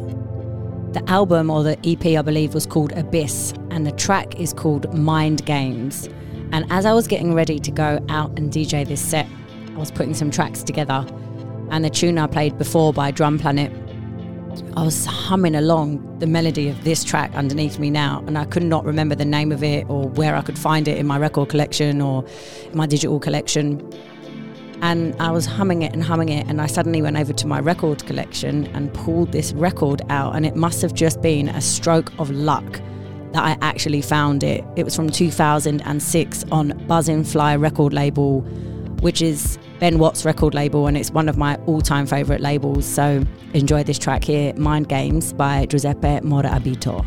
The 0.94 1.04
album 1.10 1.50
or 1.50 1.62
the 1.62 1.78
EP, 1.84 2.18
I 2.18 2.22
believe, 2.22 2.54
was 2.54 2.66
called 2.66 2.94
Abyss, 2.94 3.54
and 3.70 3.86
the 3.86 3.92
track 3.92 4.40
is 4.40 4.54
called 4.54 4.94
Mind 4.98 5.46
Games. 5.46 6.08
And 6.54 6.66
as 6.72 6.86
I 6.86 6.94
was 6.94 7.08
getting 7.08 7.34
ready 7.34 7.60
to 7.60 7.70
go 7.70 8.00
out 8.08 8.40
and 8.40 8.50
DJ 8.50 8.88
this 8.88 9.02
set, 9.02 9.28
I 9.76 9.78
was 9.78 9.92
putting 9.92 10.14
some 10.14 10.32
tracks 10.32 10.64
together. 10.64 11.06
And 11.70 11.84
the 11.84 11.90
tune 11.90 12.18
I 12.18 12.28
played 12.28 12.58
before 12.58 12.94
by 12.94 13.12
Drum 13.12 13.38
Planet, 13.38 13.74
I 14.78 14.84
was 14.84 15.06
humming 15.06 15.56
along 15.56 16.20
the 16.20 16.28
melody 16.28 16.70
of 16.70 16.82
this 16.86 17.04
track 17.04 17.34
underneath 17.36 17.78
me 17.78 17.90
now, 17.90 18.24
and 18.26 18.38
I 18.38 18.46
could 18.46 18.64
not 18.64 18.86
remember 18.86 19.16
the 19.16 19.26
name 19.26 19.52
of 19.52 19.66
it 19.66 19.86
or 19.90 20.08
where 20.08 20.34
I 20.34 20.42
could 20.42 20.58
find 20.58 20.88
it 20.88 20.98
in 20.98 21.08
my 21.08 21.18
record 21.18 21.50
collection 21.50 22.00
or 22.00 22.24
my 22.74 22.86
digital 22.86 23.20
collection. 23.20 23.91
And 24.92 25.16
I 25.22 25.32
was 25.32 25.46
humming 25.46 25.84
it 25.84 25.94
and 25.94 26.04
humming 26.04 26.28
it, 26.28 26.46
and 26.48 26.60
I 26.60 26.66
suddenly 26.66 27.02
went 27.02 27.16
over 27.16 27.32
to 27.32 27.48
my 27.48 27.62
record 27.62 28.06
collection 28.06 28.68
and 28.76 28.94
pulled 28.94 29.32
this 29.32 29.54
record 29.54 30.02
out. 30.10 30.36
And 30.36 30.46
it 30.46 30.58
must 30.58 30.82
have 30.82 30.94
just 30.94 31.22
been 31.22 31.48
a 31.48 31.62
stroke 31.62 32.12
of 32.20 32.30
luck 32.30 32.82
that 33.32 33.42
I 33.42 33.58
actually 33.62 34.02
found 34.02 34.44
it. 34.44 34.66
It 34.76 34.84
was 34.84 34.94
from 34.94 35.10
2006 35.10 36.44
on 36.52 36.72
Buzzin' 36.90 37.26
Fly 37.26 37.56
record 37.56 37.94
label, 37.94 38.42
which 39.00 39.22
is 39.22 39.58
Ben 39.80 39.98
Watt's 39.98 40.26
record 40.26 40.54
label, 40.54 40.88
and 40.88 40.98
it's 40.98 41.12
one 41.12 41.30
of 41.30 41.38
my 41.38 41.56
all 41.68 41.80
time 41.80 42.06
favourite 42.06 42.42
labels. 42.42 42.86
So 42.86 43.24
enjoy 43.54 43.84
this 43.84 43.98
track 43.98 44.26
here 44.26 44.54
Mind 44.56 44.90
Games 44.90 45.32
by 45.32 45.68
Giuseppe 45.68 46.20
Morabito. 46.20 47.06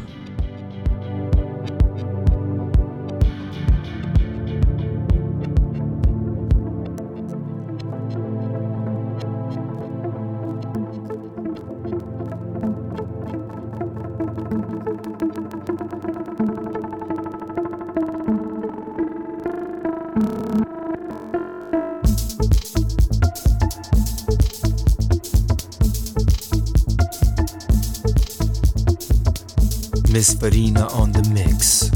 Miss 30.24 30.32
Farina 30.32 30.86
on 30.94 31.12
the 31.12 31.22
mix. 31.34 31.93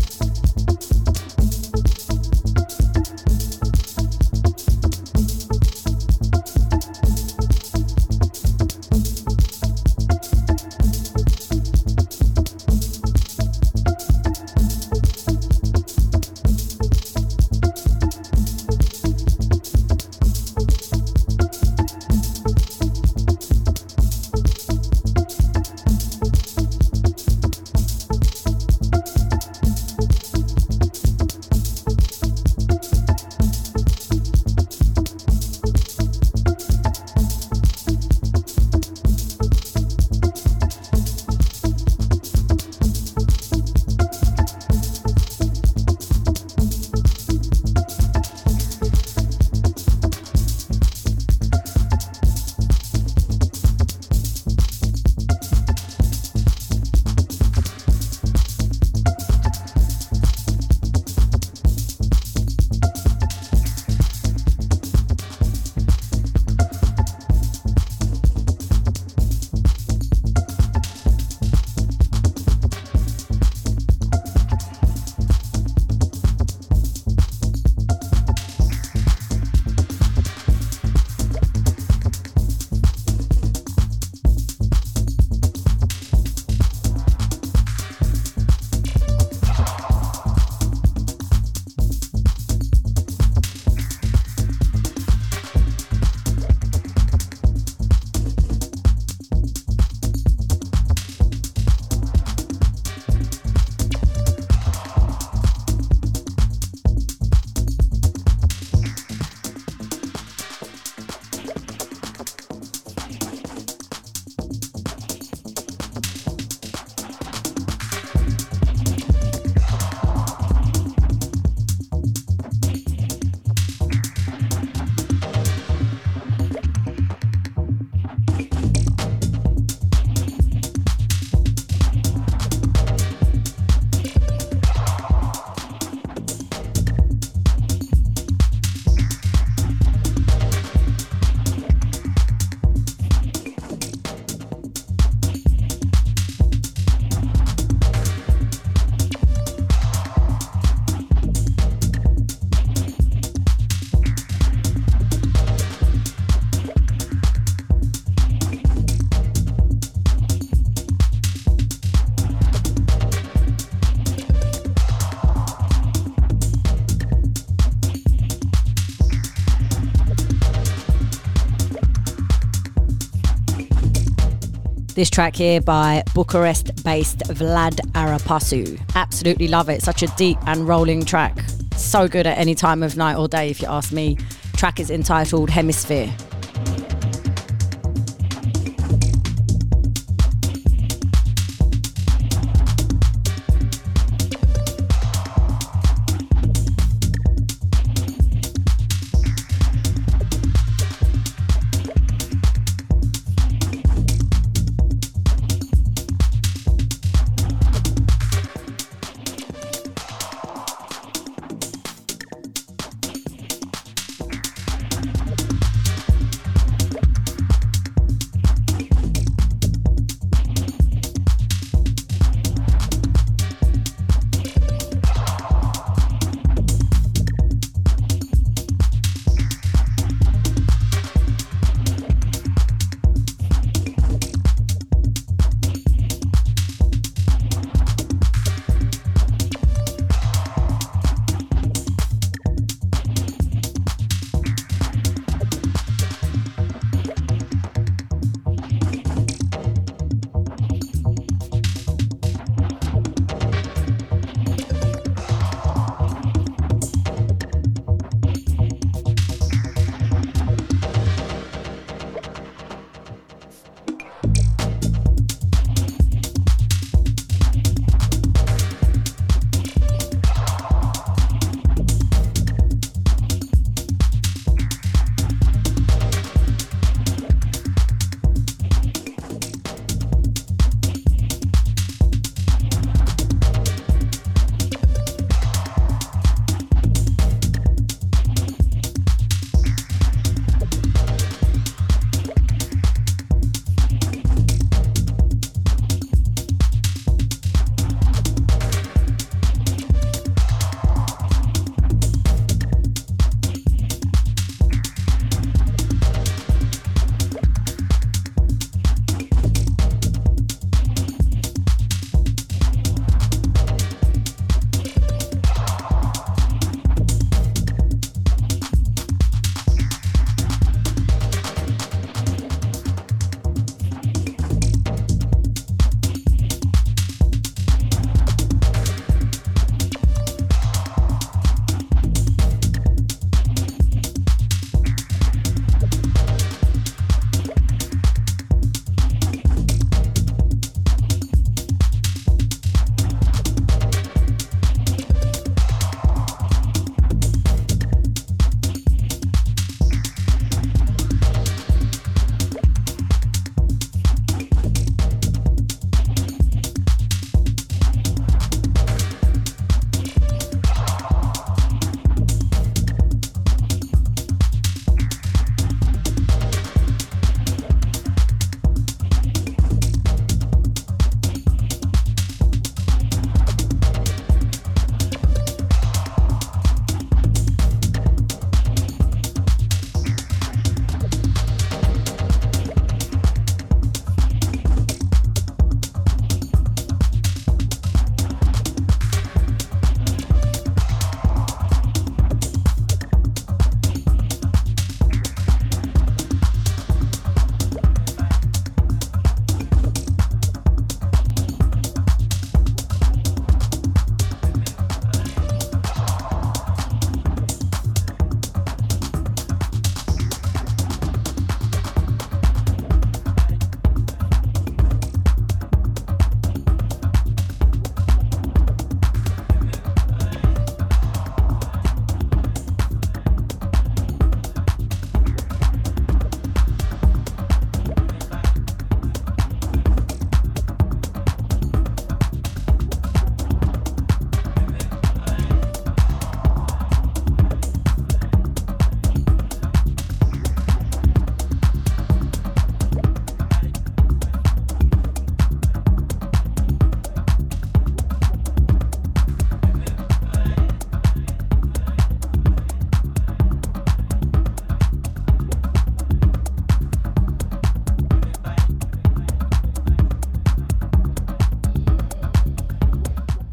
This 174.98 175.10
track 175.10 175.36
here 175.36 175.60
by 175.60 176.02
Bucharest 176.12 176.82
based 176.82 177.20
Vlad 177.20 177.76
Arapasu. 177.92 178.80
Absolutely 178.96 179.46
love 179.46 179.68
it. 179.68 179.80
Such 179.80 180.02
a 180.02 180.08
deep 180.16 180.38
and 180.46 180.66
rolling 180.66 181.04
track. 181.04 181.38
So 181.76 182.08
good 182.08 182.26
at 182.26 182.36
any 182.36 182.56
time 182.56 182.82
of 182.82 182.96
night 182.96 183.14
or 183.14 183.28
day, 183.28 183.48
if 183.48 183.62
you 183.62 183.68
ask 183.68 183.92
me. 183.92 184.18
Track 184.56 184.80
is 184.80 184.90
entitled 184.90 185.50
Hemisphere. 185.50 186.12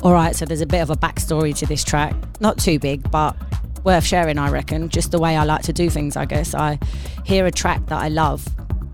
All 0.06 0.14
right, 0.14 0.36
so 0.36 0.45
there's 0.45 0.62
a 0.62 0.68
bit 0.68 0.84
of 0.84 0.91
a 0.91 0.95
backstory 0.95 1.58
to 1.58 1.66
this 1.66 1.84
track. 1.84 2.14
Not 2.39 2.60
too 2.60 2.78
big, 2.78 3.10
but 3.10 3.36
worth 3.84 4.06
sharing, 4.06 4.38
I 4.38 4.51
reckon. 4.51 4.88
Just 4.89 5.10
the 5.10 5.18
way 5.18 5.36
I 5.36 5.45
like 5.45 5.64
to 5.64 5.74
do 5.74 5.89
things, 5.89 6.16
I 6.16 6.26
guess. 6.26 6.53
I 6.53 6.78
hear 7.24 7.47
a 7.47 7.51
track 7.51 7.84
that 7.88 7.99
I 7.99 8.10
love 8.10 8.47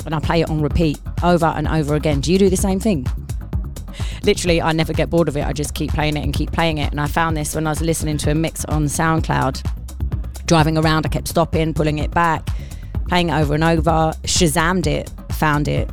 and 0.05 0.15
I 0.15 0.21
play 0.21 0.39
it 0.39 0.49
on 0.49 0.61
repeat 0.61 1.01
over 1.21 1.47
and 1.47 1.67
over 1.67 1.95
again. 1.95 2.21
Do 2.21 2.31
you 2.31 2.39
do 2.39 2.49
the 2.49 2.55
same 2.55 2.79
thing? 2.79 3.05
Literally, 4.23 4.61
I 4.61 4.71
never 4.71 4.93
get 4.93 5.09
bored 5.09 5.27
of 5.27 5.35
it. 5.35 5.45
I 5.45 5.51
just 5.51 5.73
keep 5.73 5.91
playing 5.91 6.15
it 6.15 6.23
and 6.23 6.33
keep 6.33 6.53
playing 6.53 6.77
it. 6.77 6.91
And 6.91 7.01
I 7.01 7.07
found 7.07 7.35
this 7.35 7.55
when 7.55 7.67
I 7.67 7.71
was 7.71 7.81
listening 7.81 8.17
to 8.19 8.31
a 8.31 8.35
mix 8.35 8.63
on 8.63 8.85
SoundCloud. 8.85 10.45
Driving 10.45 10.77
around, 10.77 11.05
I 11.05 11.09
kept 11.09 11.27
stopping, 11.27 11.73
pulling 11.73 11.99
it 11.99 12.11
back, 12.11 12.47
playing 13.09 13.31
it 13.31 13.33
over 13.33 13.53
and 13.53 13.65
over. 13.65 14.13
Shazammed 14.23 14.87
it, 14.87 15.11
found 15.33 15.67
it. 15.67 15.91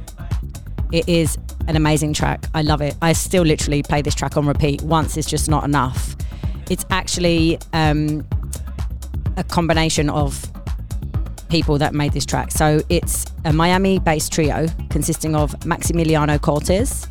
It 0.93 1.09
is 1.09 1.37
an 1.69 1.77
amazing 1.77 2.14
track. 2.14 2.47
I 2.55 2.62
love 2.62 2.81
it. 2.81 2.97
I 3.01 3.12
still 3.12 3.45
literally 3.45 3.83
play 3.83 4.03
this 4.03 4.14
track 4.14 4.37
on 4.37 4.47
repeat. 4.47 4.83
Once 4.83 5.16
is 5.16 5.27
just 5.27 5.49
not 5.49 5.64
enough. 5.64 6.16
It's 6.71 6.85
actually 6.91 7.59
um, 7.75 8.27
a 9.37 9.45
combination 9.45 10.11
of 10.11 10.51
people 11.51 11.79
that 11.79 11.95
made 11.95 12.12
this 12.12 12.27
track. 12.27 12.51
So 12.51 12.81
it's 12.89 13.27
a 13.45 13.53
Miami 13.53 13.99
based 13.99 14.33
trio 14.33 14.66
consisting 14.89 15.37
of 15.37 15.53
Maximiliano 15.61 16.41
Cortez, 16.41 17.07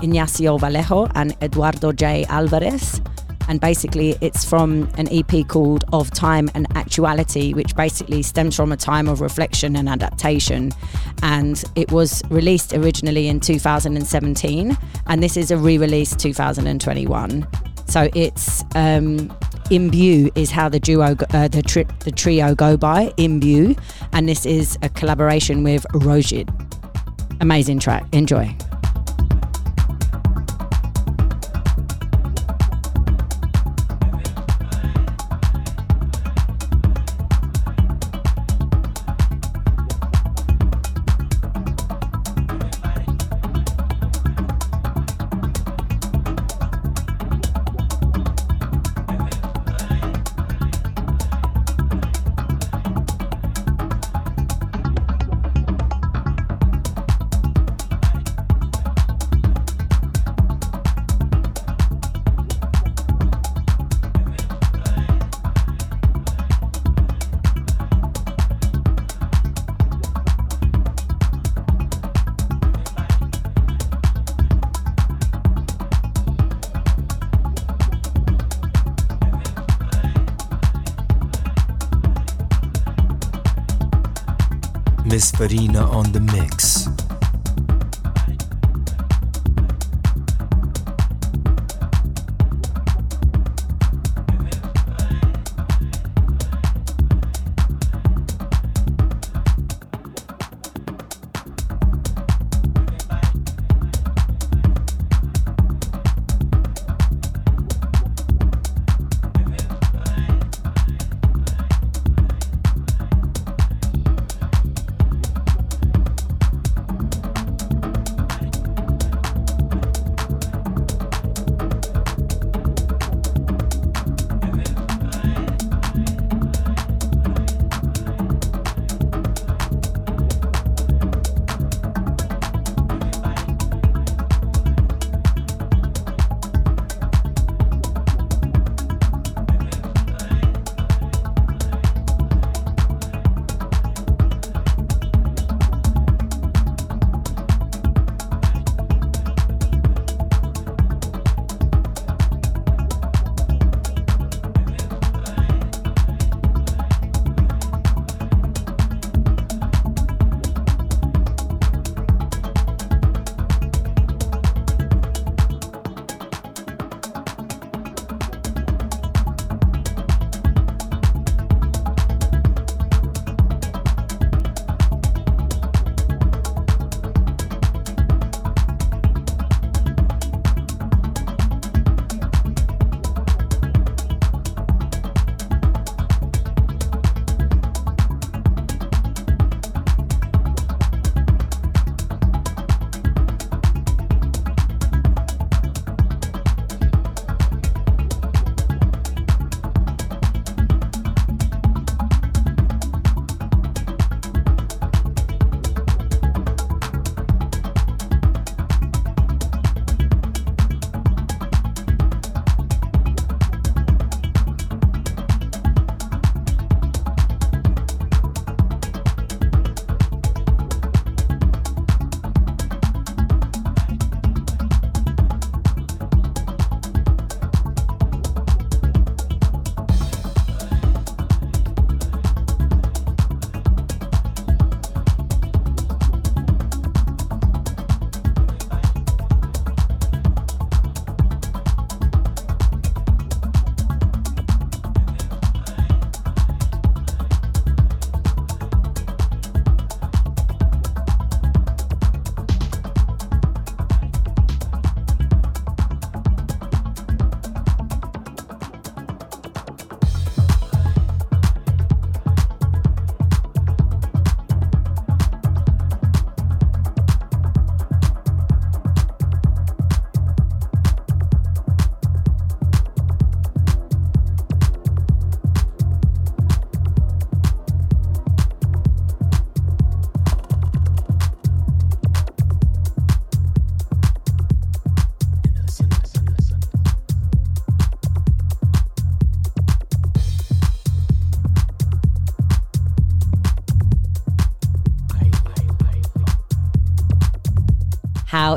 Ignacio 0.00 0.56
Vallejo, 0.56 1.06
and 1.14 1.36
Eduardo 1.42 1.92
J. 1.92 2.24
Alvarez. 2.28 3.00
And 3.48 3.60
basically, 3.60 4.16
it's 4.20 4.44
from 4.44 4.88
an 4.96 5.08
EP 5.10 5.46
called 5.46 5.84
Of 5.92 6.10
Time 6.10 6.50
and 6.54 6.66
Actuality, 6.76 7.52
which 7.52 7.76
basically 7.76 8.22
stems 8.22 8.56
from 8.56 8.72
a 8.72 8.76
time 8.76 9.08
of 9.08 9.20
reflection 9.20 9.76
and 9.76 9.88
adaptation. 9.88 10.72
And 11.22 11.62
it 11.74 11.92
was 11.92 12.22
released 12.30 12.72
originally 12.74 13.28
in 13.28 13.40
2017, 13.40 14.76
and 15.06 15.22
this 15.22 15.36
is 15.36 15.50
a 15.50 15.56
re 15.56 15.78
release 15.78 16.14
2021. 16.16 17.46
So 17.88 18.08
it's 18.14 18.64
um, 18.74 19.32
Imbue 19.70 20.30
is 20.34 20.50
how 20.50 20.68
the 20.68 20.80
duo, 20.80 21.16
uh, 21.32 21.48
the, 21.48 21.62
tri- 21.62 21.86
the 22.00 22.10
trio 22.10 22.54
go 22.54 22.76
by, 22.76 23.12
Imbue, 23.16 23.76
and 24.12 24.28
this 24.28 24.46
is 24.46 24.78
a 24.82 24.88
collaboration 24.88 25.62
with 25.62 25.84
Rojid. 25.92 26.48
Amazing 27.40 27.80
track. 27.80 28.04
Enjoy. 28.12 28.54
Farina 85.46 85.88
on 85.92 86.10
the 86.10 86.25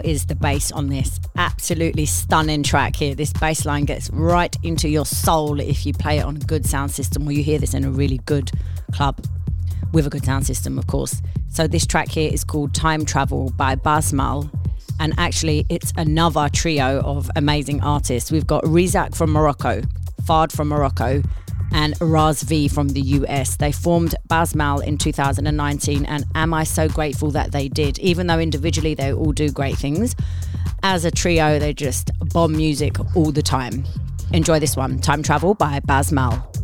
is 0.10 0.26
the 0.26 0.36
bass 0.36 0.72
on 0.72 0.88
this? 0.88 1.20
Absolutely 1.36 2.08
stunning 2.08 2.64
track 2.64 2.96
here. 2.96 3.14
This 3.14 3.32
bass 3.32 3.64
line 3.64 3.86
gets 3.86 4.10
right 4.10 4.56
into 4.64 4.90
your 4.90 5.06
soul 5.06 5.60
if 5.60 5.86
you 5.86 5.94
play 5.94 6.18
it 6.18 6.26
on 6.26 6.36
a 6.36 6.40
good 6.40 6.66
sound 6.66 6.90
system 6.90 7.28
or 7.28 7.32
you 7.32 7.44
hear 7.44 7.60
this 7.60 7.76
in 7.76 7.84
a 7.84 7.92
really 7.92 8.20
good 8.26 8.52
club 8.92 9.24
with 9.94 10.08
a 10.08 10.10
good 10.10 10.26
sound 10.26 10.48
system, 10.48 10.80
of 10.80 10.88
course. 10.88 11.22
So 11.50 11.68
this 11.68 11.86
track 11.86 12.10
here 12.10 12.32
is 12.34 12.44
called 12.44 12.74
Time 12.74 13.06
Travel 13.06 13.52
by 13.56 13.76
Basmal. 13.76 14.50
And 15.00 15.14
actually, 15.18 15.66
it's 15.70 15.94
another 15.96 16.50
trio 16.52 17.02
of 17.02 17.30
amazing 17.36 17.82
artists. 17.82 18.32
We've 18.32 18.48
got 18.48 18.64
Rizak 18.64 19.16
from 19.16 19.32
Morocco, 19.32 19.82
Fard 20.24 20.52
from 20.52 20.70
Morocco, 20.70 21.22
and 21.72 21.96
Raz 22.00 22.44
V 22.44 22.68
from 22.68 22.90
the 22.90 23.02
US. 23.02 23.56
They 23.58 23.72
formed 23.72 24.16
Basmal 24.28 24.86
in 24.86 24.98
2019, 24.98 26.06
and 26.06 26.26
am 26.36 26.54
I 26.54 26.64
so 26.64 26.88
grateful 26.88 27.32
that 27.32 27.52
they 27.52 27.68
did? 27.68 28.00
Even 28.00 28.28
though 28.28 28.40
individually 28.40 28.94
they 28.94 29.14
all 29.14 29.32
do 29.32 29.50
great 29.50 29.78
things, 29.78 30.16
as 30.84 31.06
a 31.06 31.12
trio, 31.12 31.60
they 31.60 31.74
just 31.74 32.12
bomb 32.34 32.56
music 32.56 32.98
all 33.16 33.32
the 33.32 33.42
time. 33.42 33.84
Enjoy 34.32 34.60
this 34.60 34.76
one 34.76 35.00
Time 35.00 35.24
Travel 35.24 35.54
by 35.56 35.80
Basmal. 35.80 36.59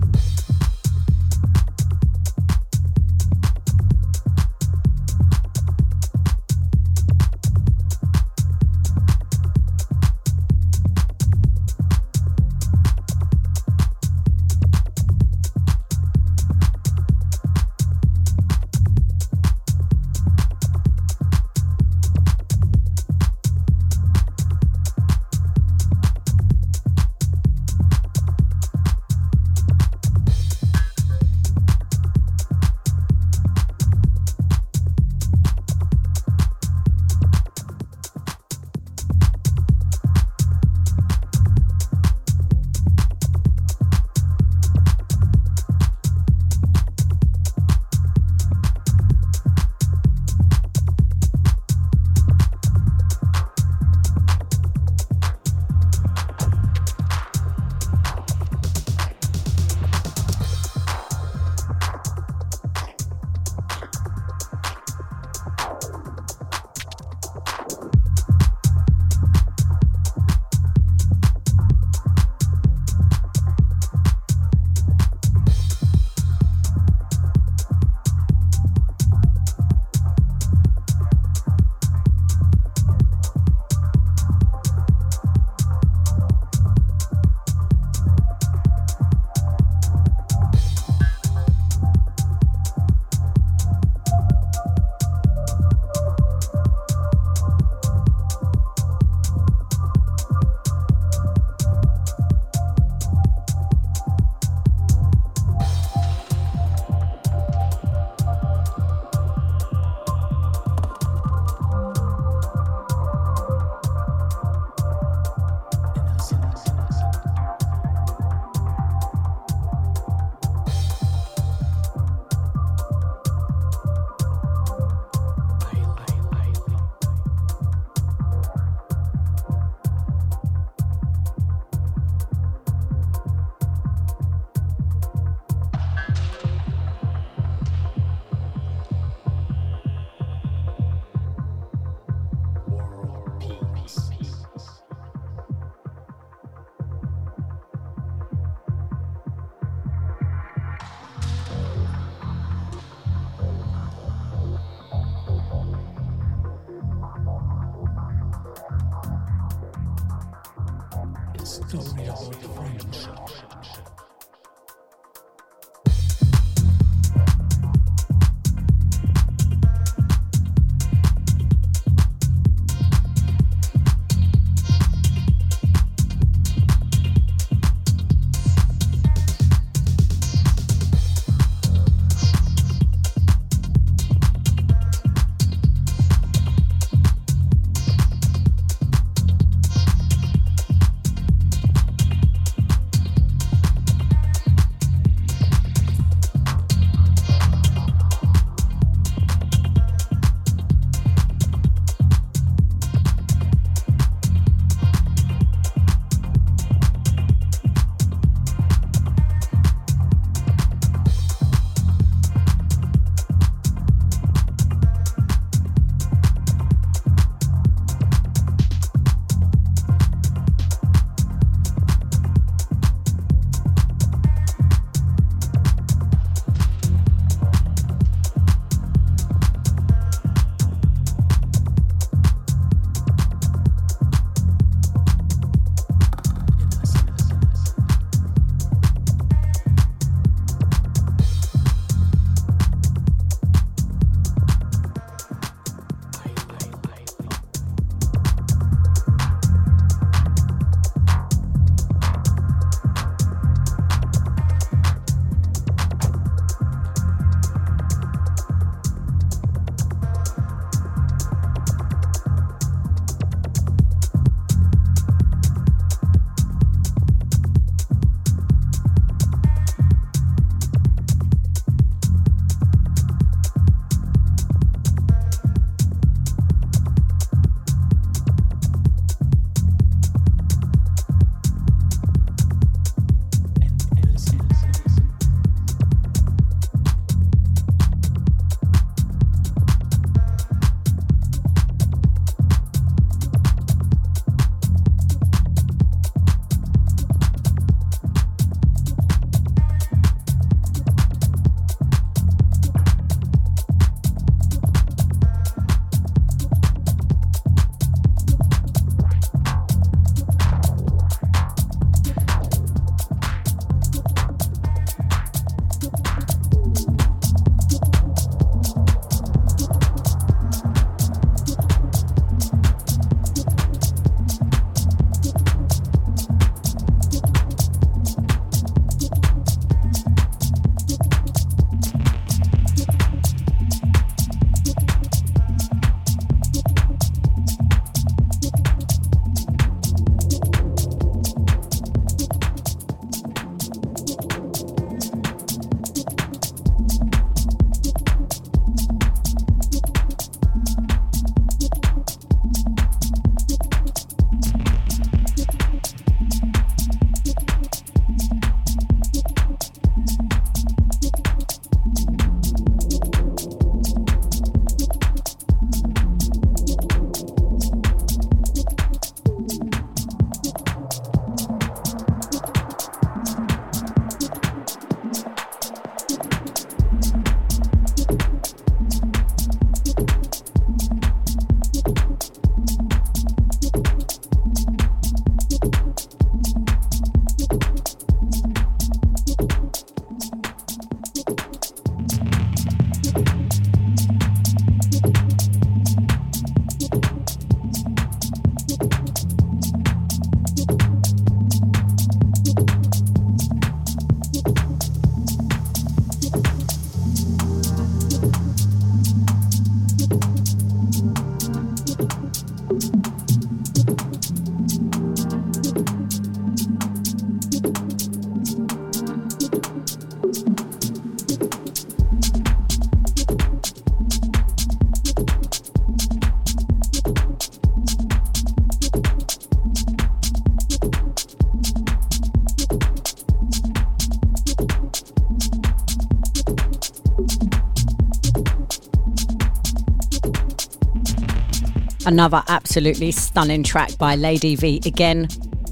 Another 442.07 442.43
absolutely 442.49 443.11
stunning 443.11 443.63
track 443.63 443.97
by 443.97 444.15
Lady 444.15 444.55
V 444.55 444.79
again 444.85 445.27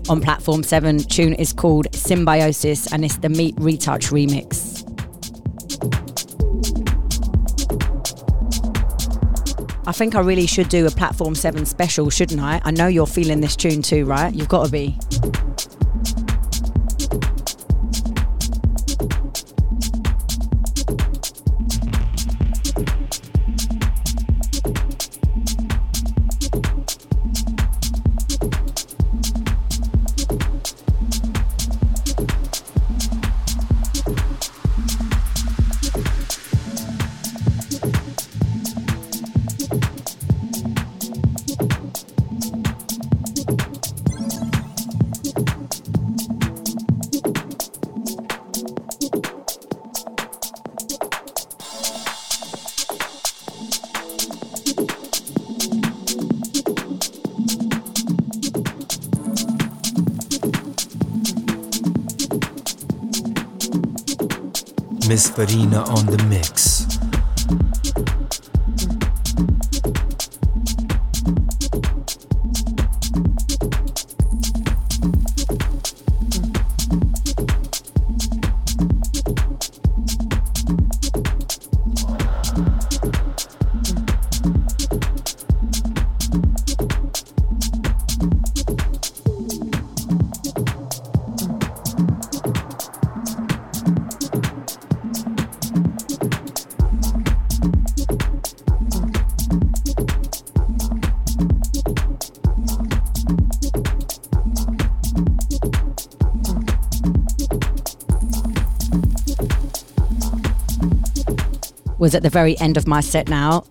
on 0.09 0.19
Platform 0.19 0.63
7. 0.63 0.97
Tune 0.97 1.33
is 1.33 1.53
called 1.53 1.93
Symbiosis 1.93 2.91
and 2.91 3.05
it's 3.05 3.17
the 3.17 3.29
Meat 3.29 3.53
Retouch 3.59 4.07
remix. 4.07 4.81
I 9.85 9.91
think 9.91 10.15
I 10.15 10.21
really 10.21 10.47
should 10.47 10.69
do 10.69 10.87
a 10.87 10.91
Platform 10.91 11.35
7 11.35 11.65
special, 11.65 12.09
shouldn't 12.09 12.41
I? 12.41 12.61
I 12.63 12.71
know 12.71 12.87
you're 12.87 13.05
feeling 13.05 13.41
this 13.41 13.55
tune 13.55 13.83
too, 13.83 14.05
right? 14.05 14.33
You've 14.33 14.49
got 14.49 14.65
to 14.65 14.71
be. 14.71 14.97
Farina 65.35 65.81
on 65.89 66.05
the 66.05 66.23
mix. 66.29 66.52
At 112.15 112.23
the 112.23 112.29
very 112.29 112.57
end 112.59 112.77
of 112.77 112.87
my 112.87 113.01
set 113.01 113.27
now. 113.27 113.65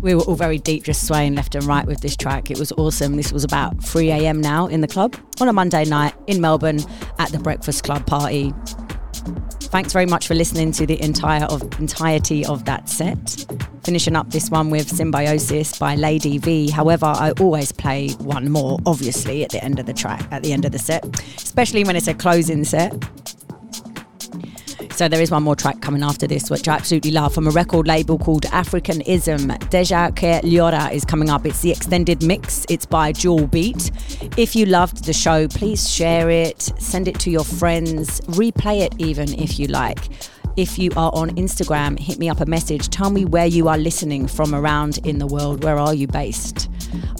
We 0.00 0.14
were 0.14 0.22
all 0.22 0.34
very 0.34 0.58
deep, 0.58 0.84
just 0.84 1.06
swaying 1.06 1.34
left 1.34 1.54
and 1.54 1.64
right 1.64 1.86
with 1.86 2.00
this 2.00 2.16
track. 2.16 2.50
It 2.50 2.58
was 2.58 2.72
awesome. 2.72 3.16
This 3.16 3.32
was 3.32 3.44
about 3.44 3.82
3 3.82 4.10
a.m. 4.10 4.40
now 4.40 4.66
in 4.66 4.80
the 4.80 4.88
club 4.88 5.16
on 5.40 5.48
a 5.48 5.52
Monday 5.52 5.84
night 5.84 6.14
in 6.26 6.40
Melbourne 6.40 6.80
at 7.18 7.30
the 7.32 7.38
Breakfast 7.38 7.84
Club 7.84 8.06
party. 8.06 8.52
Thanks 9.70 9.92
very 9.92 10.06
much 10.06 10.26
for 10.26 10.34
listening 10.34 10.72
to 10.72 10.86
the 10.86 11.00
entire 11.00 11.44
of 11.44 11.62
entirety 11.78 12.44
of 12.44 12.64
that 12.64 12.88
set. 12.88 13.46
Finishing 13.84 14.16
up 14.16 14.28
this 14.30 14.50
one 14.50 14.68
with 14.68 14.88
Symbiosis 14.88 15.78
by 15.78 15.94
Lady 15.94 16.38
V. 16.38 16.70
However, 16.70 17.06
I 17.06 17.30
always 17.40 17.70
play 17.70 18.10
one 18.18 18.50
more, 18.50 18.78
obviously, 18.84 19.44
at 19.44 19.50
the 19.50 19.62
end 19.62 19.78
of 19.78 19.86
the 19.86 19.92
track, 19.92 20.26
at 20.32 20.42
the 20.42 20.52
end 20.52 20.64
of 20.64 20.72
the 20.72 20.78
set, 20.78 21.04
especially 21.36 21.84
when 21.84 21.94
it's 21.94 22.08
a 22.08 22.14
closing 22.14 22.64
set. 22.64 22.92
So 25.00 25.08
there 25.08 25.22
is 25.22 25.30
one 25.30 25.44
more 25.44 25.56
track 25.56 25.80
coming 25.80 26.02
after 26.02 26.26
this, 26.26 26.50
which 26.50 26.68
I 26.68 26.74
absolutely 26.74 27.10
love, 27.10 27.32
from 27.32 27.46
a 27.46 27.50
record 27.50 27.86
label 27.86 28.18
called 28.18 28.42
Africanism. 28.42 29.58
Deja 29.70 30.10
Que 30.10 30.42
Llora 30.42 30.92
is 30.92 31.06
coming 31.06 31.30
up. 31.30 31.46
It's 31.46 31.62
the 31.62 31.70
extended 31.70 32.22
mix. 32.22 32.66
It's 32.68 32.84
by 32.84 33.12
Jewel 33.12 33.46
Beat. 33.46 33.90
If 34.36 34.54
you 34.54 34.66
loved 34.66 35.06
the 35.06 35.14
show, 35.14 35.48
please 35.48 35.88
share 35.88 36.28
it, 36.28 36.60
send 36.60 37.08
it 37.08 37.18
to 37.20 37.30
your 37.30 37.44
friends, 37.44 38.20
replay 38.26 38.82
it 38.82 38.94
even 38.98 39.32
if 39.40 39.58
you 39.58 39.68
like. 39.68 40.10
If 40.56 40.78
you 40.78 40.90
are 40.96 41.10
on 41.14 41.30
Instagram, 41.36 41.98
hit 41.98 42.18
me 42.18 42.28
up 42.28 42.40
a 42.40 42.46
message. 42.46 42.88
Tell 42.88 43.10
me 43.10 43.24
where 43.24 43.46
you 43.46 43.68
are 43.68 43.78
listening 43.78 44.26
from 44.26 44.54
around 44.54 44.98
in 45.04 45.18
the 45.18 45.26
world. 45.26 45.64
Where 45.64 45.78
are 45.78 45.94
you 45.94 46.06
based? 46.06 46.68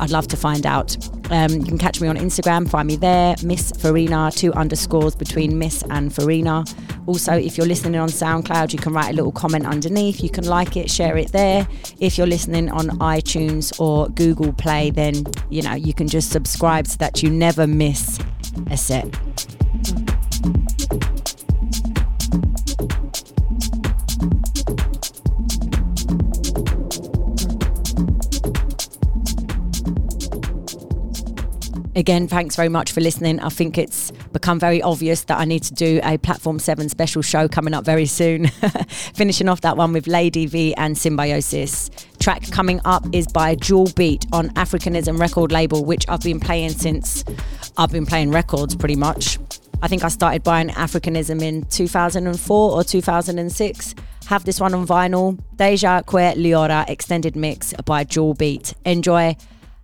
I'd 0.00 0.10
love 0.10 0.26
to 0.28 0.36
find 0.36 0.66
out. 0.66 0.96
Um, 1.30 1.52
you 1.52 1.64
can 1.64 1.78
catch 1.78 2.00
me 2.00 2.08
on 2.08 2.16
Instagram, 2.16 2.68
find 2.68 2.88
me 2.88 2.96
there, 2.96 3.36
Miss 3.44 3.70
Farina, 3.70 4.32
two 4.34 4.52
underscores 4.54 5.14
between 5.14 5.58
Miss 5.58 5.84
and 5.90 6.12
Farina. 6.12 6.64
Also, 7.06 7.32
if 7.32 7.56
you're 7.56 7.66
listening 7.66 8.00
on 8.00 8.08
SoundCloud, 8.08 8.72
you 8.72 8.78
can 8.78 8.92
write 8.92 9.10
a 9.10 9.14
little 9.14 9.32
comment 9.32 9.66
underneath. 9.66 10.22
You 10.22 10.30
can 10.30 10.44
like 10.44 10.76
it, 10.76 10.90
share 10.90 11.16
it 11.16 11.30
there. 11.30 11.68
If 12.00 12.18
you're 12.18 12.26
listening 12.26 12.68
on 12.70 12.88
iTunes 12.98 13.78
or 13.80 14.08
Google 14.08 14.52
Play, 14.52 14.90
then 14.90 15.24
you 15.50 15.62
know 15.62 15.74
you 15.74 15.94
can 15.94 16.08
just 16.08 16.30
subscribe 16.30 16.88
so 16.88 16.96
that 16.98 17.22
you 17.22 17.30
never 17.30 17.66
miss 17.66 18.18
a 18.70 18.76
set. 18.76 19.06
Again, 32.00 32.28
thanks 32.28 32.56
very 32.56 32.70
much 32.70 32.92
for 32.92 33.02
listening. 33.02 33.40
I 33.40 33.50
think 33.50 33.76
it's 33.76 34.10
become 34.32 34.58
very 34.58 34.80
obvious 34.80 35.24
that 35.24 35.38
I 35.38 35.44
need 35.44 35.62
to 35.64 35.74
do 35.74 36.00
a 36.02 36.16
Platform 36.16 36.58
7 36.58 36.88
special 36.88 37.20
show 37.20 37.46
coming 37.46 37.74
up 37.74 37.84
very 37.84 38.06
soon. 38.06 38.46
Finishing 38.88 39.50
off 39.50 39.60
that 39.60 39.76
one 39.76 39.92
with 39.92 40.06
Lady 40.06 40.46
V 40.46 40.74
and 40.76 40.96
Symbiosis. 40.96 41.90
Track 42.18 42.50
coming 42.52 42.80
up 42.86 43.04
is 43.12 43.26
by 43.26 43.54
Jewel 43.54 43.90
Beat 43.96 44.24
on 44.32 44.48
Africanism 44.54 45.20
record 45.20 45.52
label, 45.52 45.84
which 45.84 46.06
I've 46.08 46.22
been 46.22 46.40
playing 46.40 46.70
since 46.70 47.22
I've 47.76 47.92
been 47.92 48.06
playing 48.06 48.30
records 48.30 48.74
pretty 48.74 48.96
much. 48.96 49.38
I 49.82 49.88
think 49.88 50.02
I 50.02 50.08
started 50.08 50.42
buying 50.42 50.70
Africanism 50.70 51.42
in 51.42 51.66
2004 51.66 52.70
or 52.72 52.82
2006. 52.82 53.94
Have 54.28 54.46
this 54.46 54.58
one 54.58 54.72
on 54.72 54.86
vinyl. 54.86 55.38
Deja 55.56 56.00
Que 56.00 56.32
Llora 56.34 56.88
extended 56.88 57.36
mix 57.36 57.74
by 57.84 58.04
Jewel 58.04 58.32
Beat. 58.32 58.72
Enjoy. 58.86 59.36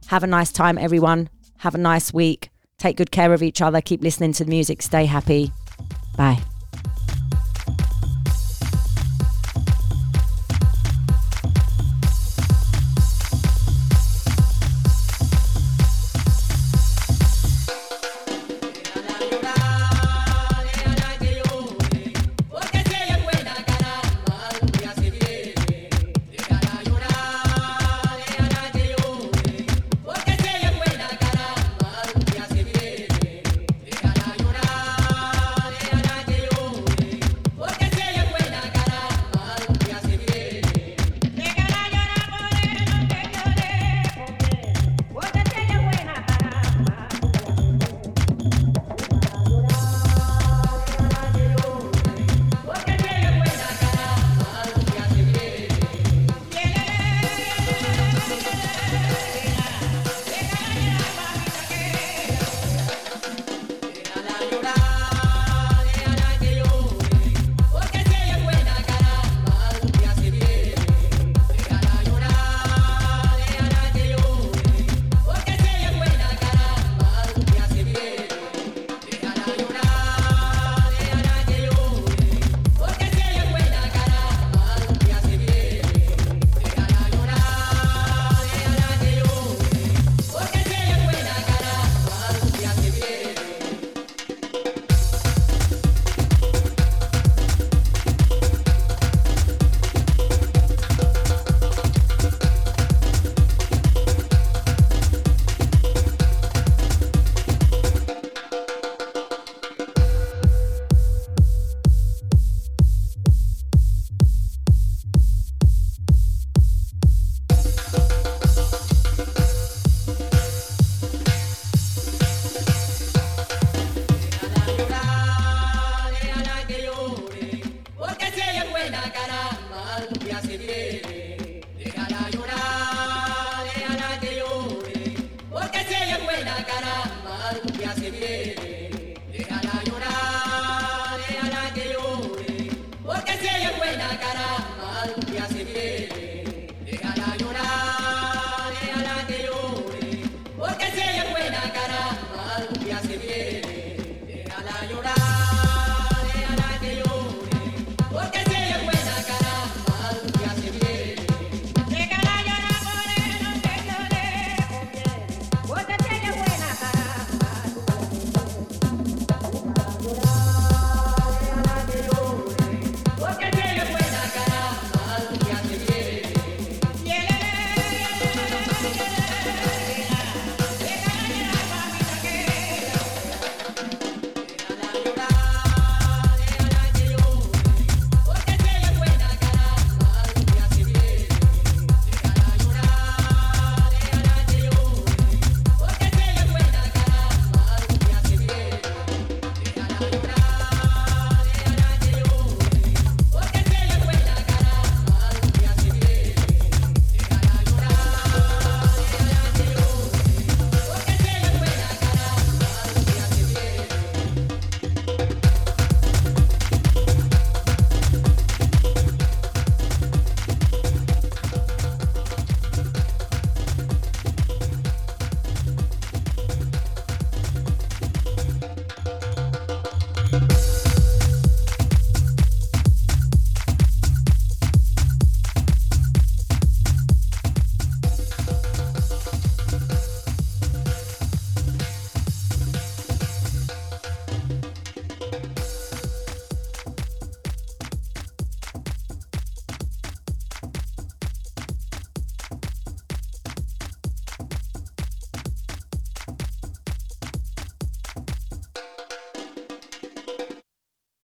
Have 0.06 0.22
a 0.22 0.26
nice 0.26 0.50
time, 0.50 0.78
everyone. 0.78 1.28
Have 1.58 1.74
a 1.74 1.78
nice 1.78 2.12
week. 2.12 2.50
Take 2.78 2.96
good 2.96 3.10
care 3.10 3.32
of 3.32 3.42
each 3.42 3.62
other. 3.62 3.80
Keep 3.80 4.02
listening 4.02 4.32
to 4.34 4.44
the 4.44 4.50
music. 4.50 4.82
Stay 4.82 5.06
happy. 5.06 5.52
Bye. 6.16 6.42